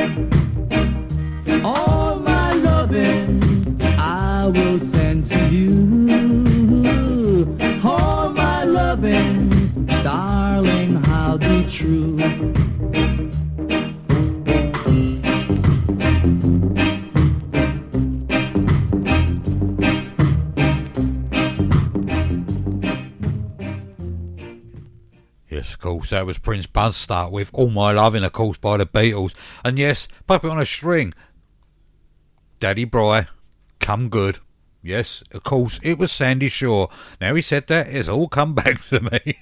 All 1.64 2.20
my 2.20 2.52
loving 2.52 3.76
I 3.98 4.46
will 4.46 4.78
send 4.78 5.26
to 5.30 5.48
you 5.48 6.49
loving, 9.00 9.86
darling, 9.86 10.94
how 11.04 11.36
be 11.38 11.64
true. 11.64 12.16
Yes, 25.48 25.72
of 25.72 25.80
course, 25.80 26.10
that 26.10 26.26
was 26.26 26.38
Prince 26.38 26.66
Buzz 26.66 26.96
start 26.96 27.32
with 27.32 27.48
All 27.54 27.70
My 27.70 27.92
Loving, 27.92 28.22
of 28.22 28.32
course, 28.32 28.58
by 28.58 28.76
the 28.76 28.86
Beatles. 28.86 29.32
And 29.64 29.78
yes, 29.78 30.08
Puppet 30.26 30.50
on 30.50 30.60
a 30.60 30.66
String, 30.66 31.14
Daddy 32.60 32.84
Bry, 32.84 33.28
Come 33.78 34.10
Good. 34.10 34.40
Yes, 34.82 35.22
of 35.32 35.44
course, 35.44 35.78
it 35.82 35.98
was 35.98 36.10
Sandie 36.10 36.48
Shaw. 36.48 36.86
Now 37.20 37.34
he 37.34 37.42
said 37.42 37.66
that, 37.66 37.88
it's 37.88 38.08
all 38.08 38.28
come 38.28 38.54
back 38.56 38.80
to 38.82 39.00
me. 39.00 39.38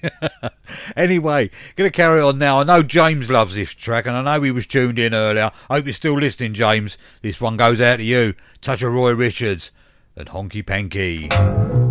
anyway, 0.97 1.49
gonna 1.77 1.91
carry 1.91 2.19
on 2.21 2.37
now. 2.37 2.59
I 2.59 2.63
know 2.63 2.83
James 2.83 3.29
loves 3.29 3.53
this 3.53 3.73
track, 3.73 4.05
and 4.05 4.17
I 4.17 4.21
know 4.21 4.43
he 4.43 4.51
was 4.51 4.67
tuned 4.67 4.99
in 4.99 5.13
earlier. 5.13 5.51
Hope 5.69 5.85
you're 5.85 5.93
still 5.93 6.19
listening, 6.19 6.53
James. 6.53 6.97
This 7.21 7.39
one 7.39 7.55
goes 7.55 7.79
out 7.79 7.97
to 7.97 8.03
you. 8.03 8.33
Touch 8.61 8.81
of 8.81 8.93
Roy 8.93 9.13
Richards 9.13 9.71
and 10.17 10.27
Honky 10.27 10.65
Panky. 10.65 11.88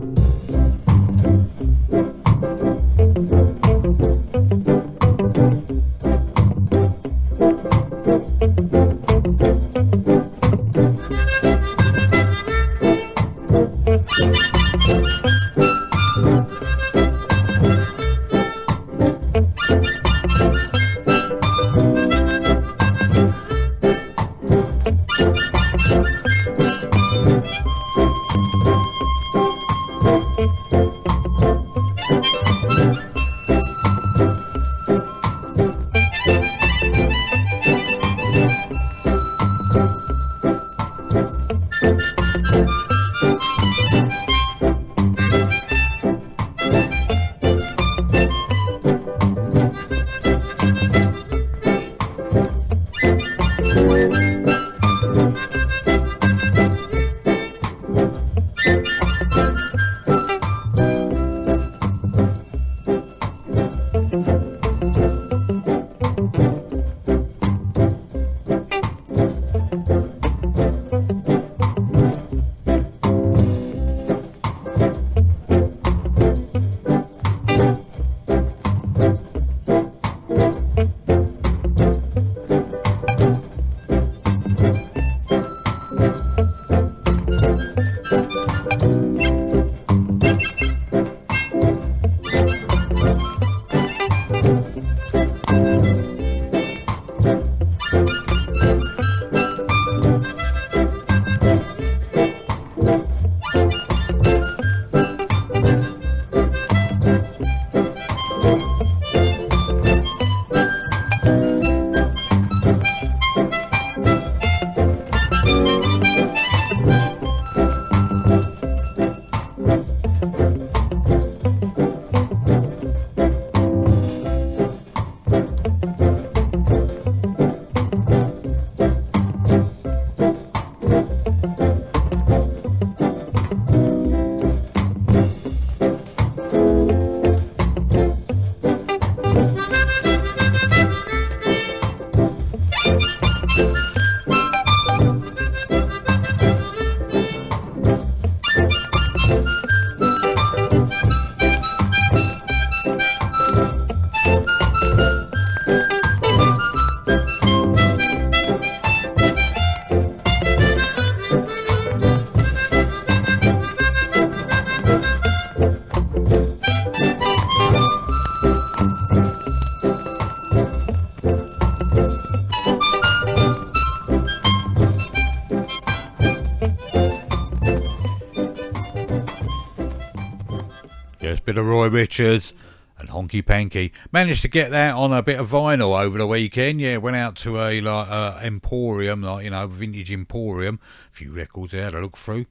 Bit 181.48 181.56
of 181.56 181.64
Roy 181.64 181.88
Richards 181.88 182.52
and 182.98 183.08
Honky 183.08 183.42
Panky. 183.42 183.90
Managed 184.12 184.42
to 184.42 184.48
get 184.48 184.70
that 184.70 184.92
on 184.92 185.14
a 185.14 185.22
bit 185.22 185.40
of 185.40 185.48
vinyl 185.48 185.98
over 185.98 186.18
the 186.18 186.26
weekend. 186.26 186.78
Yeah, 186.78 186.98
went 186.98 187.16
out 187.16 187.36
to 187.36 187.58
a 187.58 187.80
like 187.80 188.06
uh, 188.10 188.38
emporium, 188.42 189.22
like 189.22 189.44
you 189.44 189.50
know, 189.50 189.66
vintage 189.66 190.12
emporium. 190.12 190.78
A 191.10 191.16
few 191.16 191.32
records 191.32 191.72
there 191.72 191.90
to 191.90 192.00
look 192.00 192.18
through. 192.18 192.44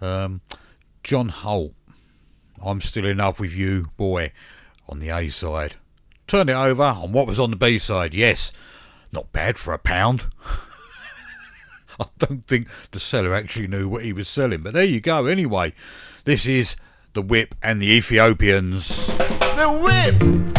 Um, 0.00 0.40
John 1.02 1.30
Holt, 1.30 1.74
I'm 2.64 2.80
still 2.80 3.06
in 3.06 3.16
love 3.16 3.40
with 3.40 3.52
you, 3.52 3.86
boy, 3.96 4.30
on 4.88 5.00
the 5.00 5.08
A 5.08 5.30
side. 5.30 5.74
Turned 6.28 6.48
it 6.48 6.52
over 6.52 6.84
on 6.84 7.10
what 7.10 7.26
was 7.26 7.40
on 7.40 7.50
the 7.50 7.56
B 7.56 7.76
side. 7.76 8.14
Yes, 8.14 8.52
not 9.10 9.32
bad 9.32 9.58
for 9.58 9.74
a 9.74 9.78
pound. 9.78 10.26
I 11.98 12.06
don't 12.18 12.46
think 12.46 12.68
the 12.92 13.00
seller 13.00 13.34
actually 13.34 13.66
knew 13.66 13.88
what 13.88 14.04
he 14.04 14.12
was 14.12 14.28
selling, 14.28 14.62
but 14.62 14.74
there 14.74 14.84
you 14.84 15.00
go. 15.00 15.26
Anyway, 15.26 15.74
this 16.22 16.46
is 16.46 16.76
the 17.18 17.22
Whip 17.22 17.56
and 17.64 17.82
the 17.82 17.90
Ethiopians. 17.90 18.96
The 19.56 19.66
whip. 19.82 20.57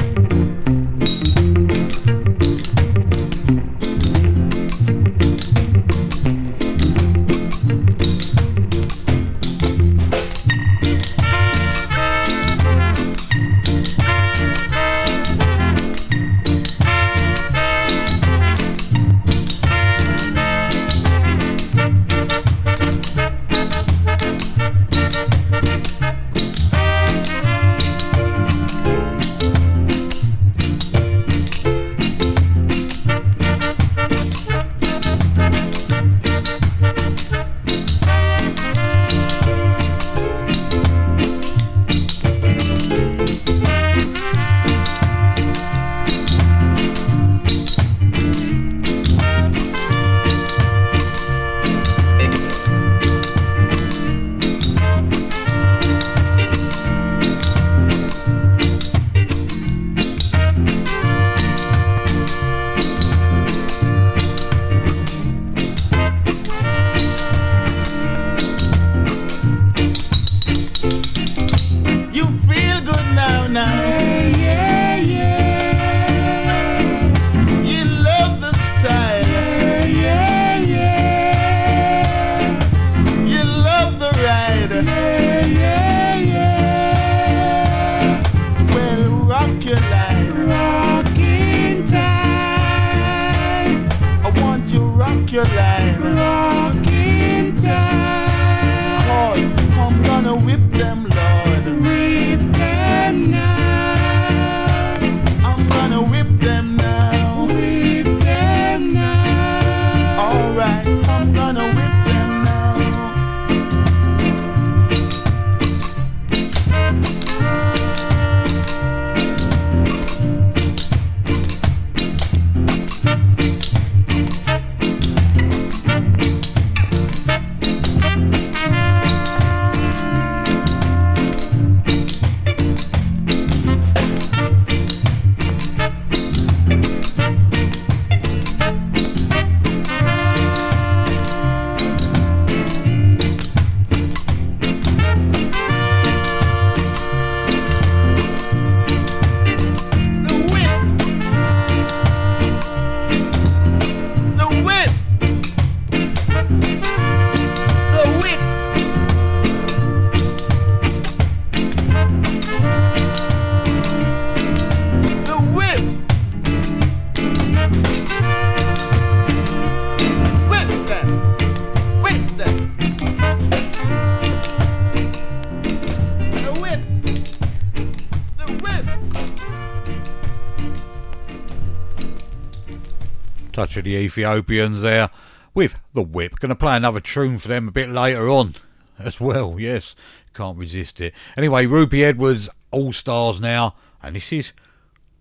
The 183.90 183.96
Ethiopians 183.96 184.84
there 184.84 185.10
with 185.56 185.74
the 185.96 186.04
whip. 186.04 186.36
Going 186.40 186.50
to 186.50 186.56
play 186.56 186.78
another 186.78 187.00
tune 187.00 187.40
for 187.40 187.48
them 187.48 187.68
a 187.68 187.72
bit 187.72 187.90
later 187.90 188.30
on 188.30 188.54
as 189.00 189.20
well. 189.20 189.56
Yes, 189.60 189.96
can't 190.36 190.60
resist 190.60 191.02
it. 191.02 191.12
Anyway, 191.36 191.66
Rupie 191.66 192.04
Edwards, 192.04 192.50
All 192.70 192.94
Stars 192.94 193.40
now, 193.40 193.74
and 194.04 194.16
this 194.16 194.32
is 194.32 194.52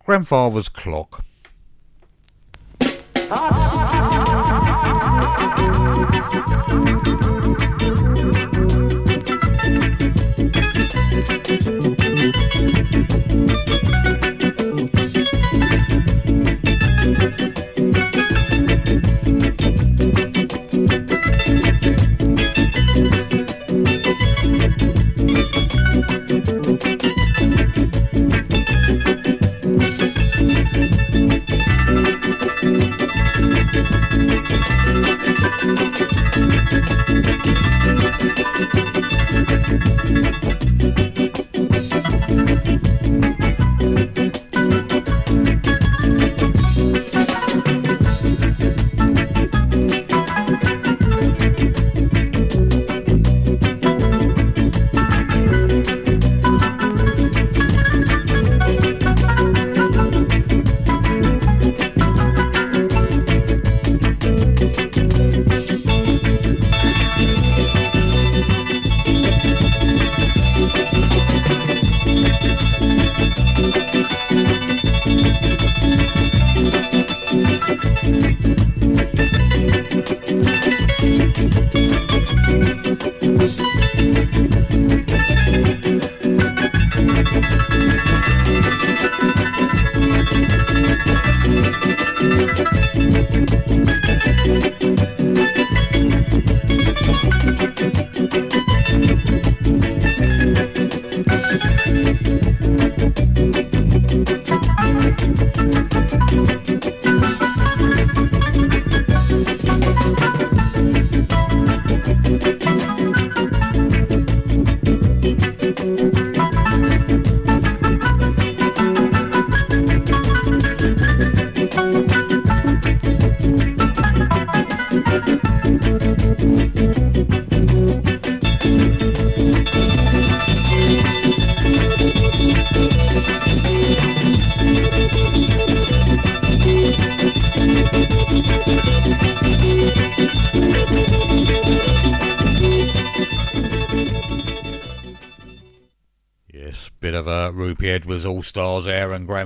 Grandfather's 0.05 0.69
Clock. 0.69 1.25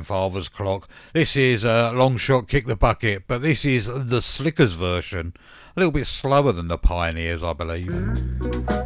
Grandfather's 0.03 0.49
Clock. 0.49 0.89
This 1.12 1.37
is 1.37 1.62
a 1.62 1.93
long 1.93 2.16
shot 2.16 2.49
kick 2.49 2.66
the 2.66 2.74
bucket, 2.74 3.29
but 3.29 3.41
this 3.41 3.65
is 3.65 3.87
the 3.87 4.20
Slickers 4.20 4.73
version. 4.73 5.33
A 5.77 5.81
little 5.81 5.93
bit 5.93 6.09
slower 6.09 6.51
than 6.51 6.66
the 6.66 6.77
Pioneers, 6.77 7.45
I 7.45 7.53
believe. 7.53 8.82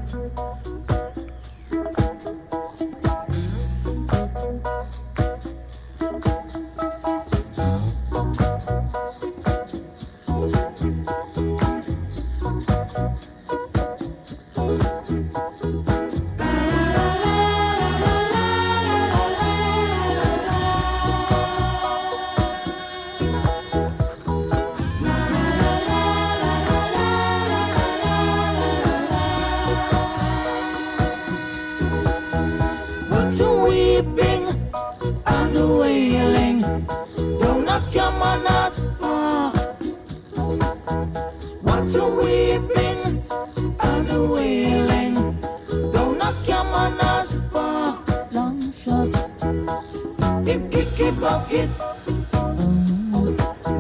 Bucket, 51.57 51.71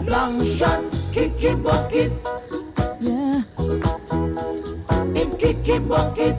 long 0.08 0.44
shot, 0.44 0.84
kick 1.12 1.42
it 1.42 1.62
bucket. 1.62 2.12
Yeah. 3.00 3.42
Him 5.14 5.36
kick 5.36 5.68
it 5.68 5.88
bucket, 5.88 6.36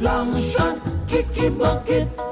long 0.00 0.40
shot, 0.42 0.78
kick 1.06 1.36
it 1.36 1.58
bucket. 1.58 2.29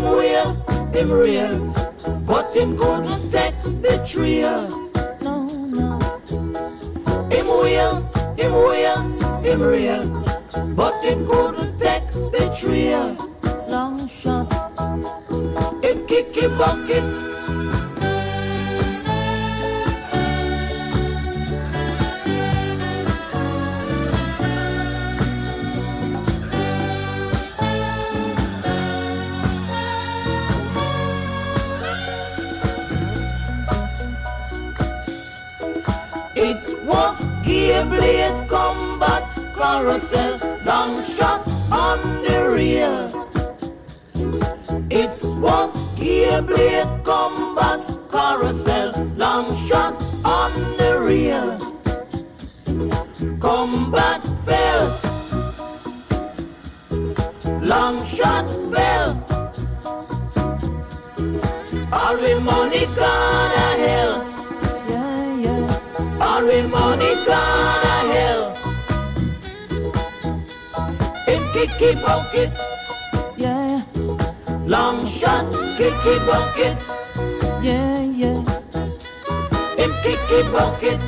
Him 0.00 0.12
wheel, 0.16 0.54
him 0.92 1.10
real, 1.12 1.72
but 2.26 2.54
him 2.54 2.76
couldn't 2.76 3.30
take 3.30 3.54
the 3.62 4.02
trail. 4.06 4.68
No, 5.20 5.44
no. 5.68 5.98
Him 7.28 7.46
wheel, 7.46 8.00
him 8.36 8.52
wheel, 8.52 9.00
him 9.42 9.60
real, 9.60 10.06
but 10.74 11.02
him 11.04 11.26
couldn't 11.26 11.59
rear. 42.60 43.08
It 45.02 45.14
was 45.44 45.72
gear 45.98 46.42
blade 46.42 46.92
combat 47.04 47.82
carousel, 48.12 48.88
long 49.16 49.46
shot 49.66 49.96
on 50.24 50.52
the 50.80 50.90
rear. 51.08 51.46
Combat 53.46 54.20
fell, 54.46 54.86
long 57.72 57.96
shot 58.16 58.48
fell. 58.72 59.10
All 61.98 62.16
we 62.24 62.32
to 63.00 63.12
hell. 63.84 64.14
Yeah, 64.92 65.44
yeah. 65.44 66.26
All 66.26 66.42
we 66.44 66.58
money 66.78 67.14
kicky 71.60 71.94
bucket. 71.94 72.52
Yeah. 73.36 73.82
Long 74.64 75.06
shot, 75.06 75.46
kicky 75.76 76.18
bucket. 76.24 76.78
Yeah, 77.60 78.00
yeah. 78.00 78.40
Him 79.76 79.92
kicky 80.02 80.40
bucket. 80.50 81.00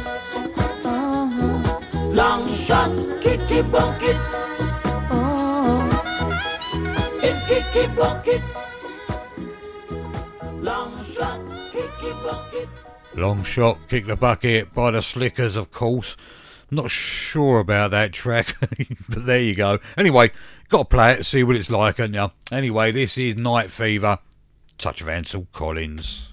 Uh-huh. 0.85 2.01
Long 2.13 2.47
shot, 2.53 2.93
kicky 3.23 3.63
bucket. 3.63 4.17
Oh. 5.11 5.89
Him 7.23 7.37
kicky 7.49 7.87
bucket. 7.97 8.43
Long 10.61 10.93
shot, 11.05 11.41
kicky 11.73 12.13
bucket. 12.23 12.69
Long 13.15 13.43
shot, 13.45 13.79
kick 13.89 14.07
the 14.07 14.17
bucket 14.17 14.75
by 14.75 14.91
the 14.91 15.01
Slickers, 15.01 15.57
of 15.57 15.71
course. 15.71 16.17
Not 16.73 16.91
sure 16.91 17.61
about 17.61 17.91
that 17.91 18.15
track, 18.15 18.57
but 19.09 19.27
there 19.27 19.41
you 19.43 19.55
go. 19.55 19.79
Anyway, 19.95 20.31
got 20.71 20.79
to 20.79 20.85
play 20.87 21.13
it, 21.13 21.27
see 21.27 21.45
what 21.45 21.55
it's 21.55 21.69
like, 21.69 21.99
and 21.99 22.15
you? 22.15 22.31
Anyway, 22.51 22.91
this 22.93 23.19
is 23.19 23.37
Night 23.37 23.71
Fever, 23.71 24.19
touch 24.79 25.03
of 25.03 25.09
Ansel 25.11 25.49
Collins. 25.53 26.33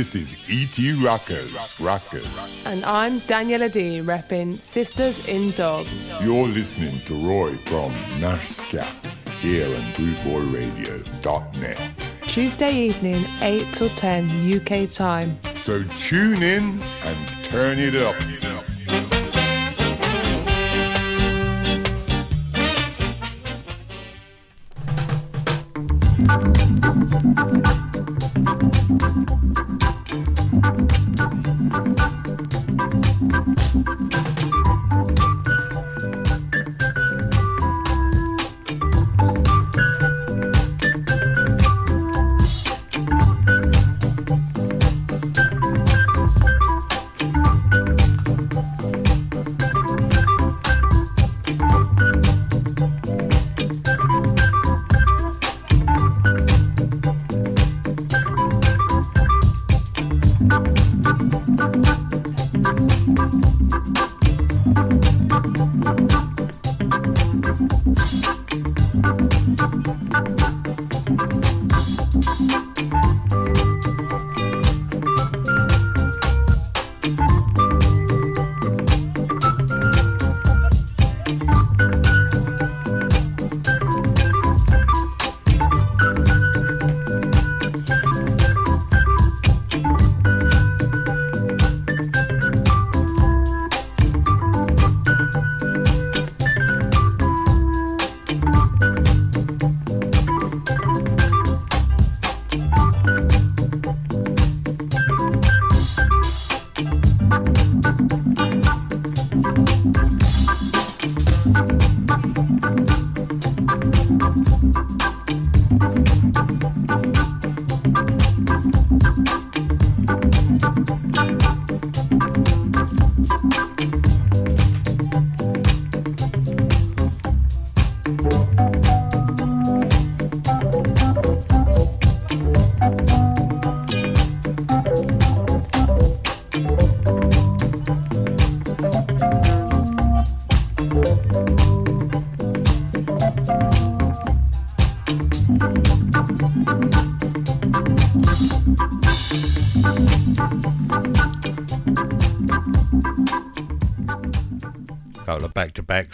This 0.00 0.14
is 0.14 0.34
E.T. 0.48 1.04
Rockers. 1.04 1.52
Rockers. 1.78 2.26
And 2.64 2.82
I'm 2.86 3.20
Daniela 3.20 3.70
D, 3.70 4.00
repping 4.00 4.54
Sisters 4.54 5.28
in 5.28 5.50
Dog. 5.50 5.86
You're 6.22 6.48
listening 6.48 7.02
to 7.02 7.14
Roy 7.16 7.54
from 7.66 7.92
Nashka 8.18 8.82
here 9.42 9.66
on 9.66 9.92
bootboyradio.net. 9.92 11.90
Tuesday 12.22 12.74
evening, 12.74 13.26
8 13.42 13.74
till 13.74 13.90
10 13.90 14.50
UK 14.54 14.90
time. 14.90 15.36
So 15.56 15.82
tune 15.98 16.42
in 16.42 16.80
and 17.04 17.44
turn 17.44 17.78
it 17.78 17.94
up. 17.94 18.16
Couple 18.16 18.59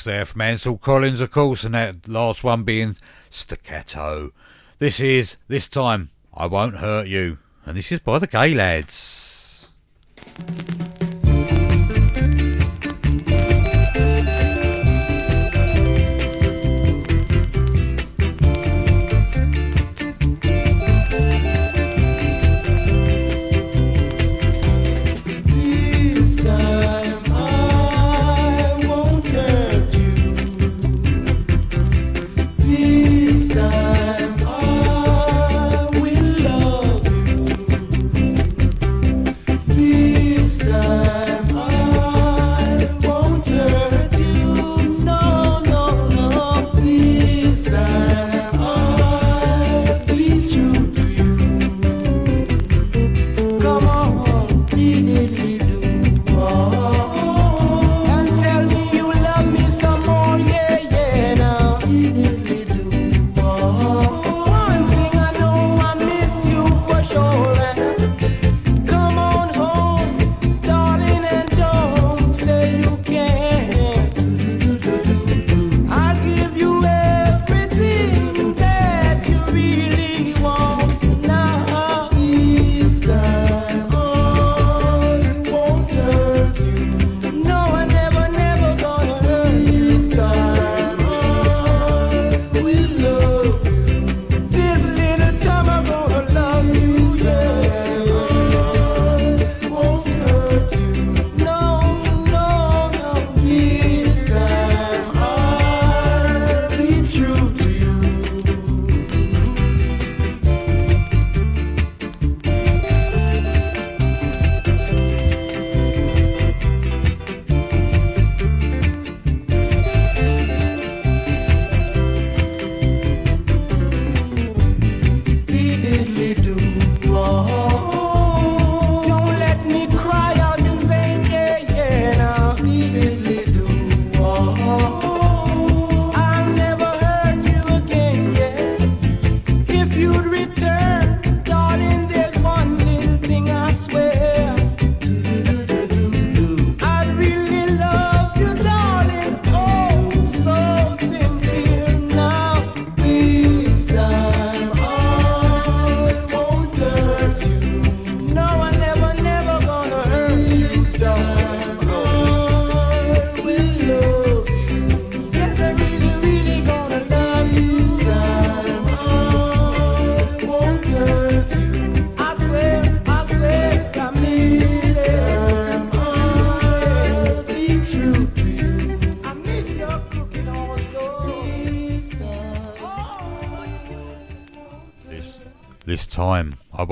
there 0.06 0.24
from 0.24 0.40
Ansel 0.40 0.78
Collins, 0.78 1.20
of 1.20 1.30
course, 1.30 1.62
and 1.62 1.74
that 1.74 2.08
last 2.08 2.42
one 2.42 2.62
being 2.62 2.96
Staccato. 3.28 4.32
This 4.78 4.98
is, 5.00 5.36
this 5.48 5.68
time, 5.68 6.10
I 6.32 6.46
Won't 6.46 6.78
Hurt 6.78 7.06
You. 7.06 7.38
And 7.64 7.76
this 7.76 7.92
is 7.92 8.00
by 8.00 8.18
the 8.18 8.28
Gaylads. 8.28 9.05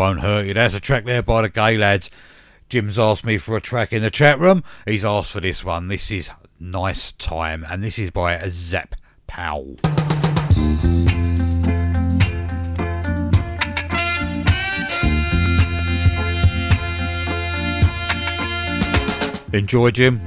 won't 0.04 0.20
hurt 0.20 0.44
you. 0.44 0.52
There's 0.52 0.74
a 0.74 0.80
track 0.80 1.06
there 1.06 1.22
by 1.22 1.40
the 1.40 1.48
Gaylads. 1.48 2.10
Jim's 2.68 2.98
asked 2.98 3.24
me 3.24 3.38
for 3.38 3.56
a 3.56 3.60
track 3.62 3.90
in 3.90 4.02
the 4.02 4.10
chat 4.10 4.38
room. 4.38 4.62
He's 4.84 5.02
asked 5.02 5.30
for 5.30 5.40
this 5.40 5.64
one. 5.64 5.88
This 5.88 6.10
is 6.10 6.28
Nice 6.60 7.12
Time, 7.12 7.64
and 7.66 7.82
this 7.82 7.98
is 7.98 8.10
by 8.10 8.38
Zap 8.50 8.96
Powell. 9.26 9.78
Enjoy, 19.54 19.90
Jim. 19.90 20.20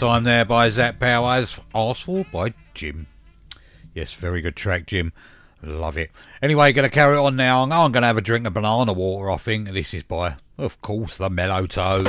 time 0.00 0.24
there 0.24 0.46
by 0.46 0.70
Zap 0.70 0.98
Powers, 0.98 1.60
asked 1.74 2.04
for 2.04 2.24
by 2.32 2.54
Jim. 2.72 3.06
Yes, 3.92 4.14
very 4.14 4.40
good 4.40 4.56
track, 4.56 4.86
Jim. 4.86 5.12
Love 5.62 5.98
it. 5.98 6.10
Anyway, 6.40 6.72
going 6.72 6.88
to 6.88 6.94
carry 6.94 7.18
on 7.18 7.36
now. 7.36 7.64
I'm 7.64 7.92
going 7.92 8.00
to 8.00 8.06
have 8.06 8.16
a 8.16 8.22
drink 8.22 8.46
of 8.46 8.54
banana 8.54 8.94
water, 8.94 9.30
I 9.30 9.36
think. 9.36 9.68
This 9.68 9.92
is 9.92 10.04
by, 10.04 10.36
of 10.56 10.80
course, 10.80 11.18
the 11.18 11.28
Mellotones. 11.28 12.08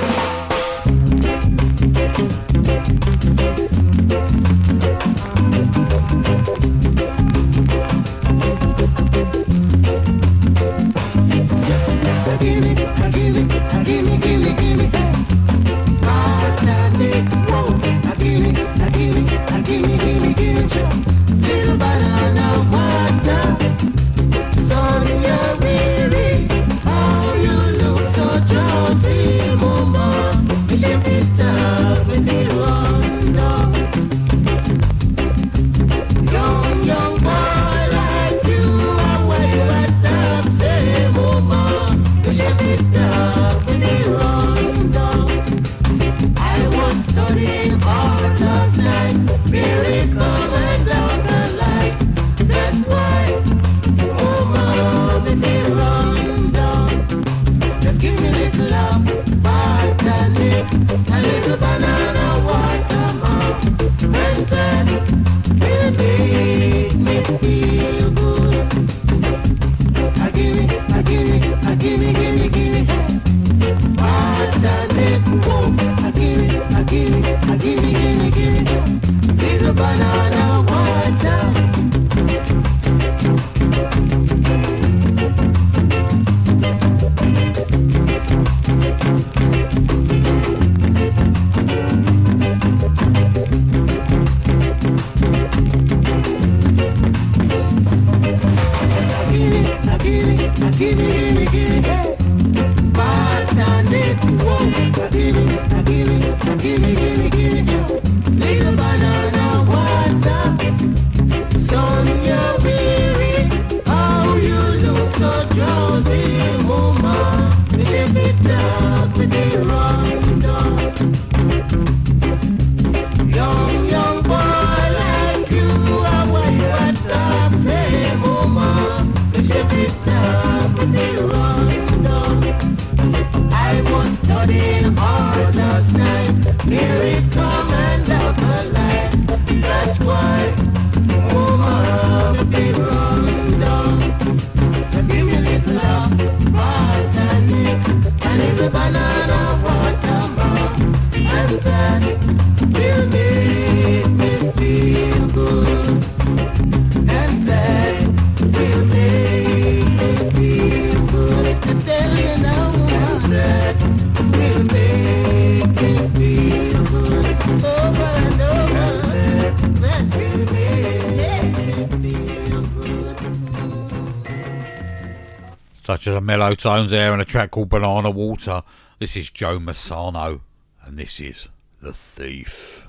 Mellow 176.31 176.55
tones 176.55 176.91
there 176.91 177.11
and 177.11 177.21
a 177.21 177.25
track 177.25 177.51
called 177.51 177.67
Banana 177.67 178.09
Water. 178.09 178.63
This 178.99 179.17
is 179.17 179.29
Joe 179.29 179.59
Massano, 179.59 180.39
and 180.81 180.97
this 180.97 181.19
is 181.19 181.49
The 181.81 181.91
Thief. 181.91 182.80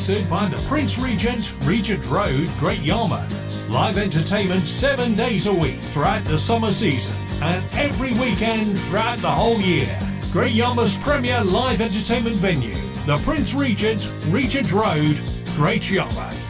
Sponsored 0.00 0.30
by 0.30 0.46
the 0.46 0.56
Prince 0.66 0.98
Regent, 0.98 1.54
Regent 1.64 2.08
Road, 2.08 2.48
Great 2.58 2.80
Yarmouth. 2.80 3.68
Live 3.68 3.98
entertainment 3.98 4.62
seven 4.62 5.14
days 5.14 5.46
a 5.46 5.52
week 5.52 5.78
throughout 5.82 6.24
the 6.24 6.38
summer 6.38 6.70
season 6.70 7.12
and 7.42 7.62
every 7.74 8.12
weekend 8.14 8.78
throughout 8.78 9.18
the 9.18 9.30
whole 9.30 9.60
year. 9.60 9.86
Great 10.32 10.52
Yarmouth's 10.52 10.96
premier 10.98 11.44
live 11.44 11.82
entertainment 11.82 12.36
venue, 12.36 12.72
the 13.04 13.20
Prince 13.24 13.52
Regent, 13.52 14.10
Regent 14.28 14.72
Road, 14.72 15.20
Great 15.56 15.90
Yarmouth. 15.90 16.40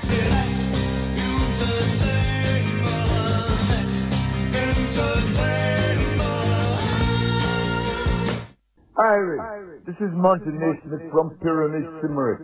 Irish, 8.96 9.40
this 9.86 9.96
is 9.96 10.12
Monty 10.12 10.50
Naismith 10.50 11.10
from 11.10 11.30
Pyramid 11.42 11.84
Simmery, 12.02 12.36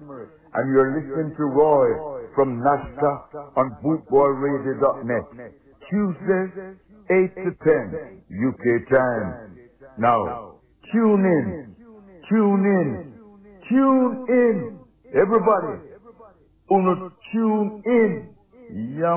and 0.67 0.75
you're 0.75 0.99
listening 0.99 1.31
to 1.37 1.45
Roy 1.45 2.27
from 2.35 2.61
Nashka 2.61 3.57
on 3.57 3.77
bootboyradio.net. 3.85 5.53
Tuesdays, 5.89 6.77
8 7.09 7.35
to 7.37 7.51
10 7.63 8.23
UK 8.49 8.65
time. 8.91 9.59
Now, 9.99 10.57
tune 10.93 11.25
in, 11.25 11.77
tune 12.29 12.65
in, 12.67 13.15
tune 13.69 14.27
in, 14.29 14.79
everybody. 15.15 15.79
Uno 16.69 17.13
tune 17.33 17.83
in, 17.87 18.35
yeah 18.99 19.17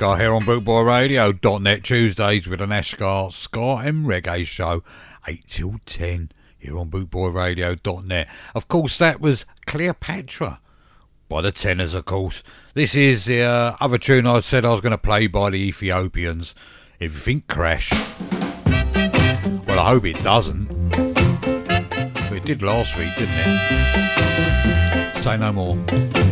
Nashka 0.00 0.18
here 0.18 0.32
on 0.34 0.44
bootboyradio.net 0.44 1.84
Tuesdays 1.84 2.46
with 2.46 2.62
an 2.62 2.70
Nashka 2.70 3.30
Ska 3.30 3.76
and 3.86 4.06
Reggae 4.06 4.46
show 4.46 4.82
8 5.28 5.44
till 5.46 5.74
10 5.84 6.32
here 6.58 6.78
on 6.78 6.90
bootboyradio.net. 6.90 8.28
Of 8.54 8.66
course, 8.68 8.96
that 8.96 9.20
was 9.20 9.44
Cleopatra 9.66 10.60
by 11.28 11.42
the 11.42 11.52
Tennors, 11.52 11.92
of 11.92 12.06
course. 12.06 12.42
This 12.72 12.94
is 12.94 13.26
the 13.26 13.42
uh, 13.42 13.76
other 13.78 13.98
tune 13.98 14.26
I 14.26 14.40
said 14.40 14.64
I 14.64 14.72
was 14.72 14.80
going 14.80 14.92
to 14.92 14.98
play 14.98 15.26
by 15.26 15.50
the 15.50 15.58
Ethiopians. 15.58 16.54
Everything 16.98 17.42
Crash. 17.46 17.90
Well, 19.66 19.80
I 19.80 19.90
hope 19.90 20.06
it 20.06 20.22
doesn't. 20.22 20.68
But 20.92 22.32
it 22.32 22.44
did 22.44 22.62
last 22.62 22.96
week, 22.96 23.14
didn't 23.18 23.34
it? 23.36 23.50
Say 25.22 25.36
no 25.36 25.52
more. 25.52 26.29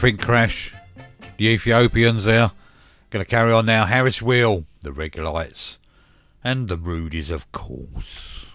Everything 0.00 0.24
crash. 0.24 0.72
The 1.36 1.48
Ethiopians 1.48 2.24
there. 2.24 2.52
Gonna 3.10 3.26
carry 3.26 3.52
on 3.52 3.66
now. 3.66 3.84
Harris 3.84 4.22
Wheel, 4.22 4.64
the 4.80 4.92
Regulites, 4.92 5.76
and 6.42 6.68
the 6.68 6.78
Rudies, 6.78 7.28
of 7.28 7.52
course. 7.52 8.46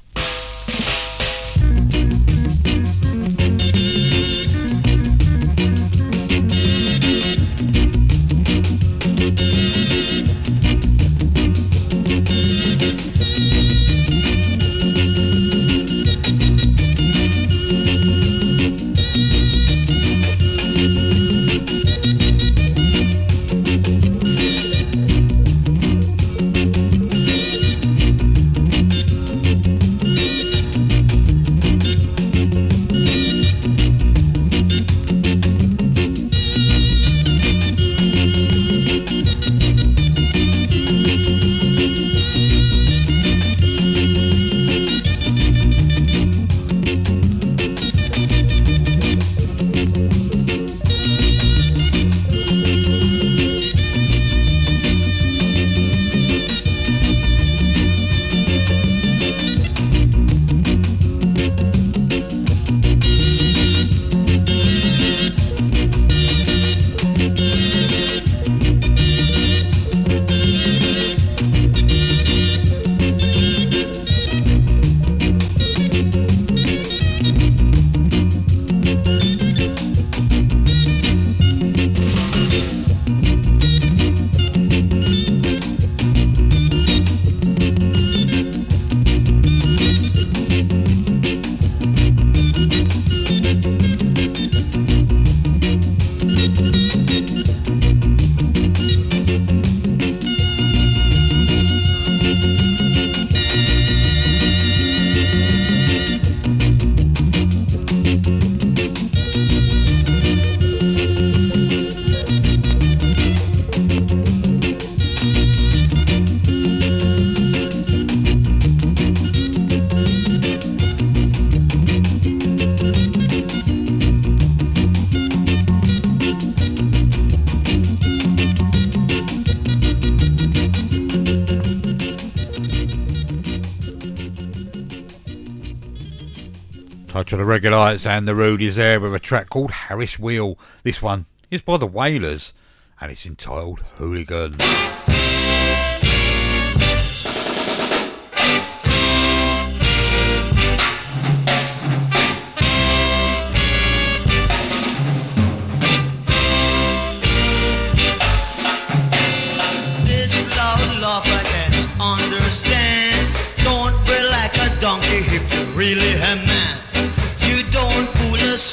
Regularites 137.76 138.06
and 138.06 138.26
the 138.26 138.32
Rudies 138.32 138.76
there 138.76 139.02
with 139.02 139.14
a 139.14 139.20
track 139.20 139.50
called 139.50 139.70
Harris 139.70 140.18
Wheel. 140.18 140.58
This 140.84 141.02
one 141.02 141.26
is 141.52 141.62
by 141.62 141.76
the 141.76 141.86
Wailers 141.86 142.54
and 143.02 143.12
it's 143.12 143.26
entitled 143.26 143.80
Hooligan. 143.98 144.56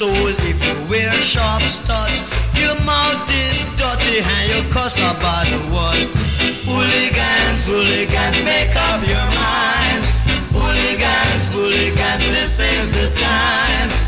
Soul 0.03 0.35
if 0.51 0.59
you 0.67 0.75
wear 0.91 1.13
sharp 1.23 1.63
studs. 1.63 2.19
Your 2.59 2.75
mouth 2.83 3.23
is 3.31 3.59
dirty 3.79 4.19
and 4.19 4.45
you 4.51 4.61
cuss 4.75 4.99
about 4.99 5.47
the 5.47 5.61
world. 5.71 6.09
Hooligans, 6.67 7.63
hooligans, 7.71 8.39
make 8.43 8.75
up 8.89 9.01
your 9.07 9.29
minds. 9.47 10.11
Hooligans, 10.51 11.53
hooligans, 11.55 12.25
this 12.35 12.59
is 12.59 12.91
the 12.99 13.07
time. 13.15 14.02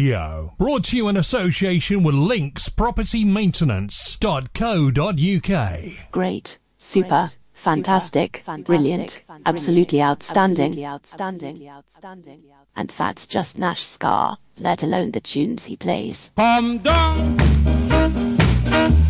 Radio, 0.00 0.54
brought 0.56 0.84
to 0.84 0.96
you 0.96 1.08
in 1.08 1.16
association 1.18 2.02
with 2.02 2.14
Links 2.14 2.70
Property 2.70 3.22
Maintenance.co.uk. 3.22 5.82
Great, 6.10 6.58
super, 6.78 7.28
fantastic, 7.52 8.42
brilliant, 8.64 9.22
absolutely 9.44 10.00
outstanding. 10.00 10.82
outstanding. 10.86 11.68
Outstanding. 11.68 12.44
And 12.74 12.88
that's 12.88 13.26
just 13.26 13.58
Nashka, 13.58 14.38
let 14.58 14.82
alone 14.82 15.10
the 15.10 15.20
tunes 15.20 15.66
he 15.66 15.76
plays. 15.76 16.30
Come 16.34 16.78
down, 16.78 17.36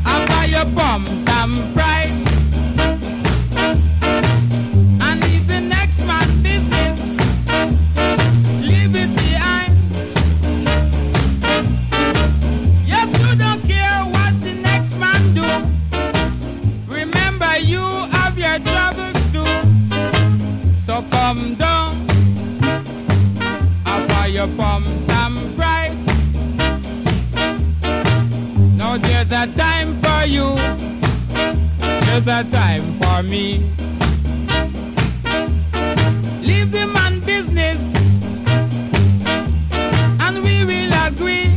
I 0.05 0.27
buy 0.27 0.47
your 0.47 0.65
bum 0.75 1.05
some 1.05 1.53
pride. 1.73 2.30
Your 24.41 24.57
bum 24.57 24.83
some 24.85 25.37
pride. 25.55 25.93
Now 28.75 28.97
there's 28.97 29.33
a 29.33 29.45
time 29.55 29.89
for 30.01 30.25
you, 30.25 30.49
there's 31.79 32.27
a 32.27 32.51
time 32.51 32.81
for 33.01 33.23
me. 33.25 33.59
Leave 36.41 36.73
the 36.73 36.87
man 36.95 37.21
business, 37.21 37.79
and 40.25 40.37
we 40.43 40.65
will 40.65 40.95
agree. 41.07 41.51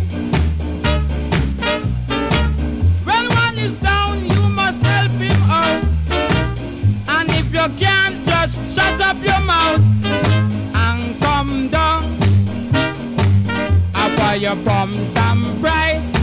When 3.07 3.25
one 3.43 3.57
is 3.59 3.79
down, 3.79 4.17
you 4.25 4.43
must 4.49 4.83
help 4.83 5.11
him 5.11 5.41
out. 5.61 5.83
And 7.15 7.29
if 7.29 7.45
you 7.45 7.67
can't, 7.79 8.15
just 8.25 8.75
shut 8.75 8.99
up 8.99 9.15
your 9.23 9.39
mouth 9.45 9.92
I 14.33 14.39
buy 14.39 14.49
you 14.49 14.55
from 14.63 14.91
some 14.91 15.41
bright. 15.61 16.22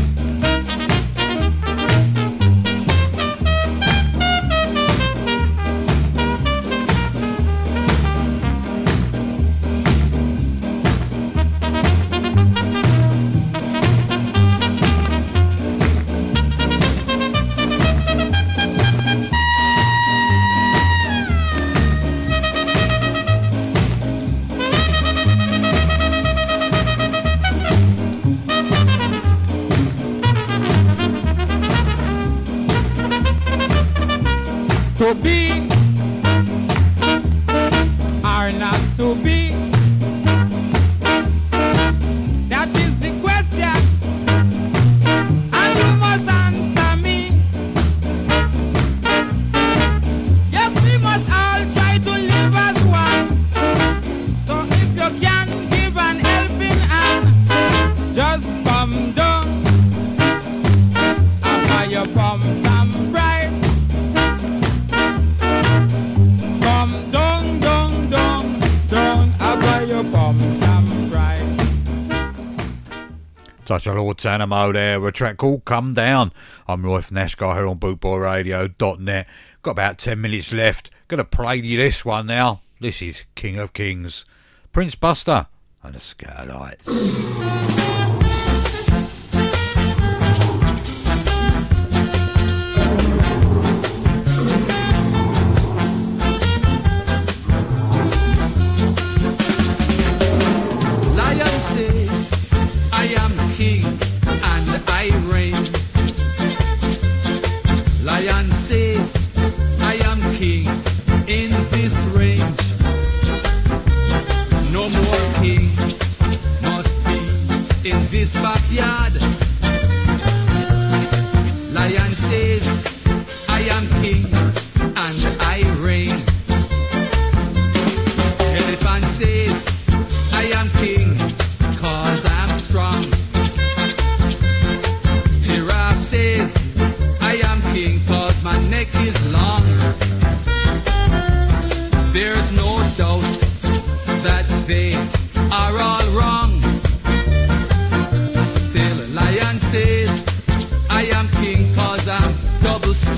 Guantanamo 74.21 74.71
there 74.71 75.01
with 75.01 75.09
a 75.09 75.13
track 75.13 75.39
called 75.39 75.65
Come 75.65 75.95
Down. 75.95 76.31
I'm 76.69 76.85
Roy 76.85 77.01
from 77.01 77.17
Nashka 77.17 77.55
here 77.55 77.67
on 77.67 77.79
bootboyradio.net. 77.79 79.27
Got 79.63 79.71
about 79.71 79.97
10 79.97 80.21
minutes 80.21 80.53
left. 80.53 80.91
Gonna 81.09 81.25
play 81.25 81.57
you 81.57 81.79
this 81.79 82.05
one 82.05 82.27
now. 82.27 82.61
This 82.81 83.01
is 83.01 83.23
King 83.35 83.59
of 83.59 83.73
Kings, 83.73 84.27
Prince 84.73 84.95
Buster 84.95 85.47
and 85.83 85.95
the 85.95 86.01
Skylights. 86.01 87.70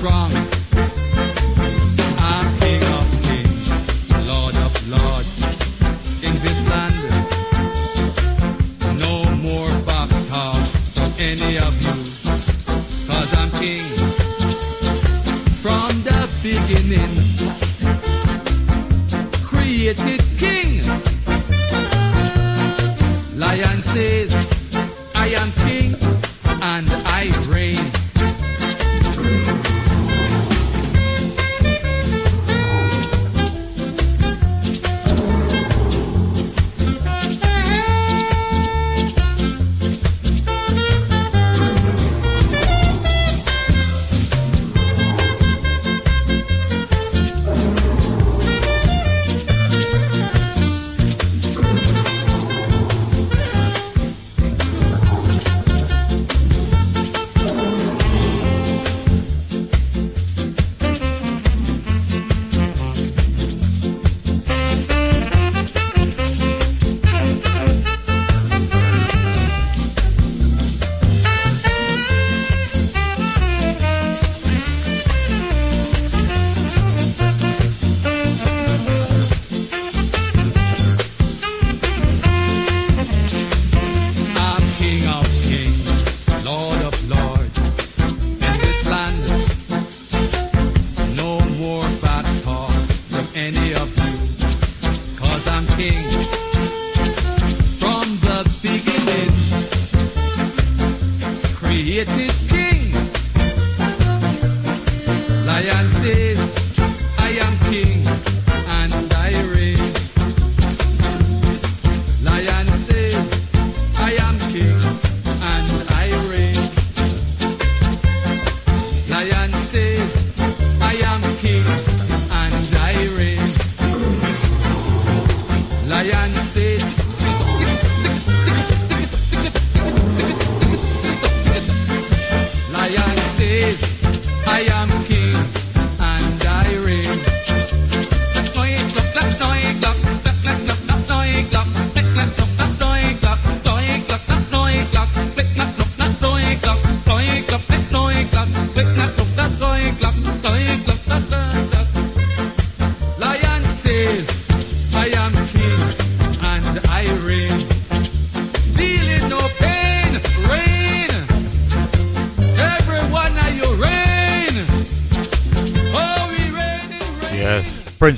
strong. 0.03 0.52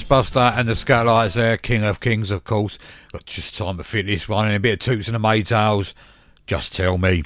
Buster 0.08 0.40
and 0.40 0.68
the 0.68 0.76
Skylights 0.76 1.36
there, 1.36 1.58
King 1.58 1.84
of 1.84 2.00
Kings, 2.00 2.32
of 2.32 2.44
course. 2.44 2.78
But 3.12 3.26
just 3.26 3.58
time 3.58 3.78
to 3.78 3.84
fit 3.84 4.06
this 4.06 4.30
one 4.30 4.48
in 4.48 4.54
a 4.54 4.60
bit 4.60 4.74
of 4.74 4.80
Toots 4.80 5.08
and 5.08 5.16
the 5.16 5.20
Maytals. 5.20 5.94
Just 6.48 6.76
tell 6.76 6.98
me. 6.98 7.24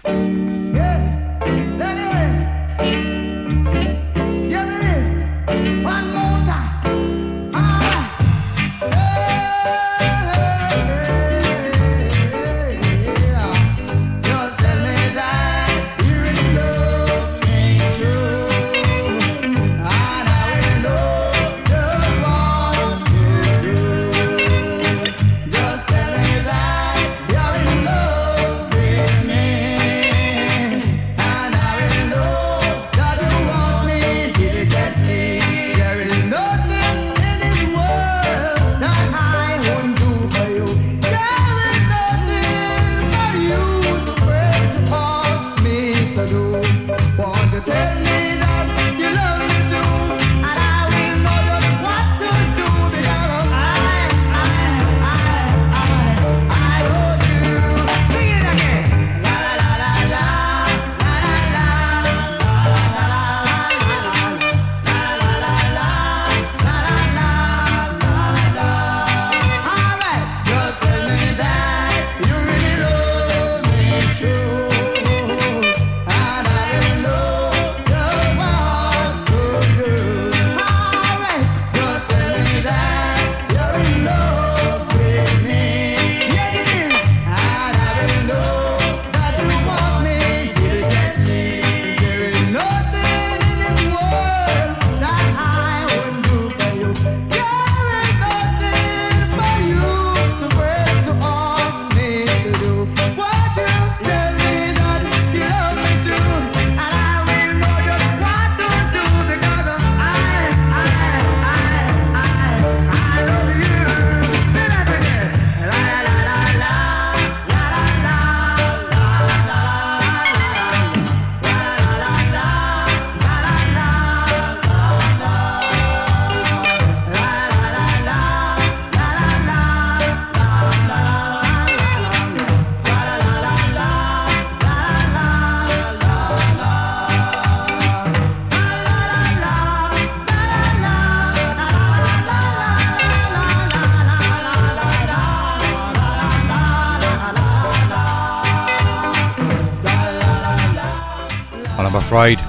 Afraid 152.19 152.39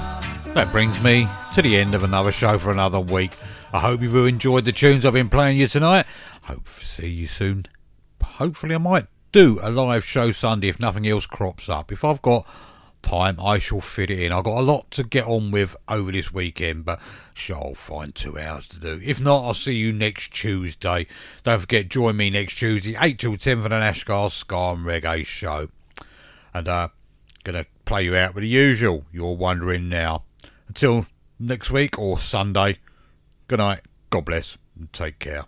that 0.53 0.69
brings 0.73 0.99
me 0.99 1.25
to 1.55 1.61
the 1.61 1.77
end 1.77 1.95
of 1.95 2.03
another 2.03 2.33
show 2.33 2.57
for 2.57 2.71
another 2.71 2.99
week. 2.99 3.31
I 3.71 3.79
hope 3.79 4.01
you've 4.01 4.13
enjoyed 4.27 4.65
the 4.65 4.73
tunes 4.73 5.05
I've 5.05 5.13
been 5.13 5.29
playing 5.29 5.55
you 5.55 5.69
tonight. 5.69 6.07
Hope 6.41 6.65
to 6.65 6.85
see 6.85 7.07
you 7.07 7.25
soon. 7.25 7.67
Hopefully, 8.21 8.75
I 8.75 8.79
might 8.79 9.07
do 9.31 9.59
a 9.61 9.71
live 9.71 10.03
show 10.03 10.33
Sunday 10.33 10.67
if 10.67 10.77
nothing 10.77 11.07
else 11.07 11.25
crops 11.25 11.69
up. 11.69 11.89
If 11.89 12.03
I've 12.03 12.21
got 12.21 12.45
time, 13.01 13.39
I 13.39 13.59
shall 13.59 13.79
fit 13.79 14.11
it 14.11 14.19
in. 14.19 14.33
I've 14.33 14.43
got 14.43 14.59
a 14.59 14.61
lot 14.61 14.91
to 14.91 15.05
get 15.05 15.25
on 15.25 15.51
with 15.51 15.77
over 15.87 16.11
this 16.11 16.33
weekend, 16.33 16.83
but 16.83 16.99
shall 17.33 17.73
find 17.73 18.13
two 18.13 18.37
hours 18.37 18.67
to 18.67 18.77
do. 18.77 18.99
If 19.01 19.21
not, 19.21 19.45
I'll 19.45 19.53
see 19.53 19.75
you 19.75 19.93
next 19.93 20.33
Tuesday. 20.33 21.07
Don't 21.43 21.61
forget, 21.61 21.87
join 21.87 22.17
me 22.17 22.29
next 22.29 22.55
Tuesday, 22.55 22.97
8 22.99 23.17
till 23.17 23.37
10 23.37 23.63
for 23.63 23.69
the 23.69 23.75
Nashka 23.75 24.31
Ska 24.31 24.53
and 24.53 24.85
Reggae 24.85 25.25
show. 25.25 25.69
And, 26.53 26.67
uh, 26.67 26.89
gonna 27.45 27.65
play 27.91 28.03
you 28.05 28.15
out 28.15 28.33
with 28.33 28.43
the 28.43 28.47
usual. 28.47 29.03
You're 29.11 29.35
wondering 29.35 29.89
now. 29.89 30.23
Until 30.69 31.07
next 31.37 31.71
week 31.71 31.99
or 31.99 32.17
Sunday, 32.19 32.79
good 33.49 33.59
night, 33.59 33.81
God 34.09 34.23
bless, 34.23 34.57
and 34.79 34.93
take 34.93 35.19
care. 35.19 35.43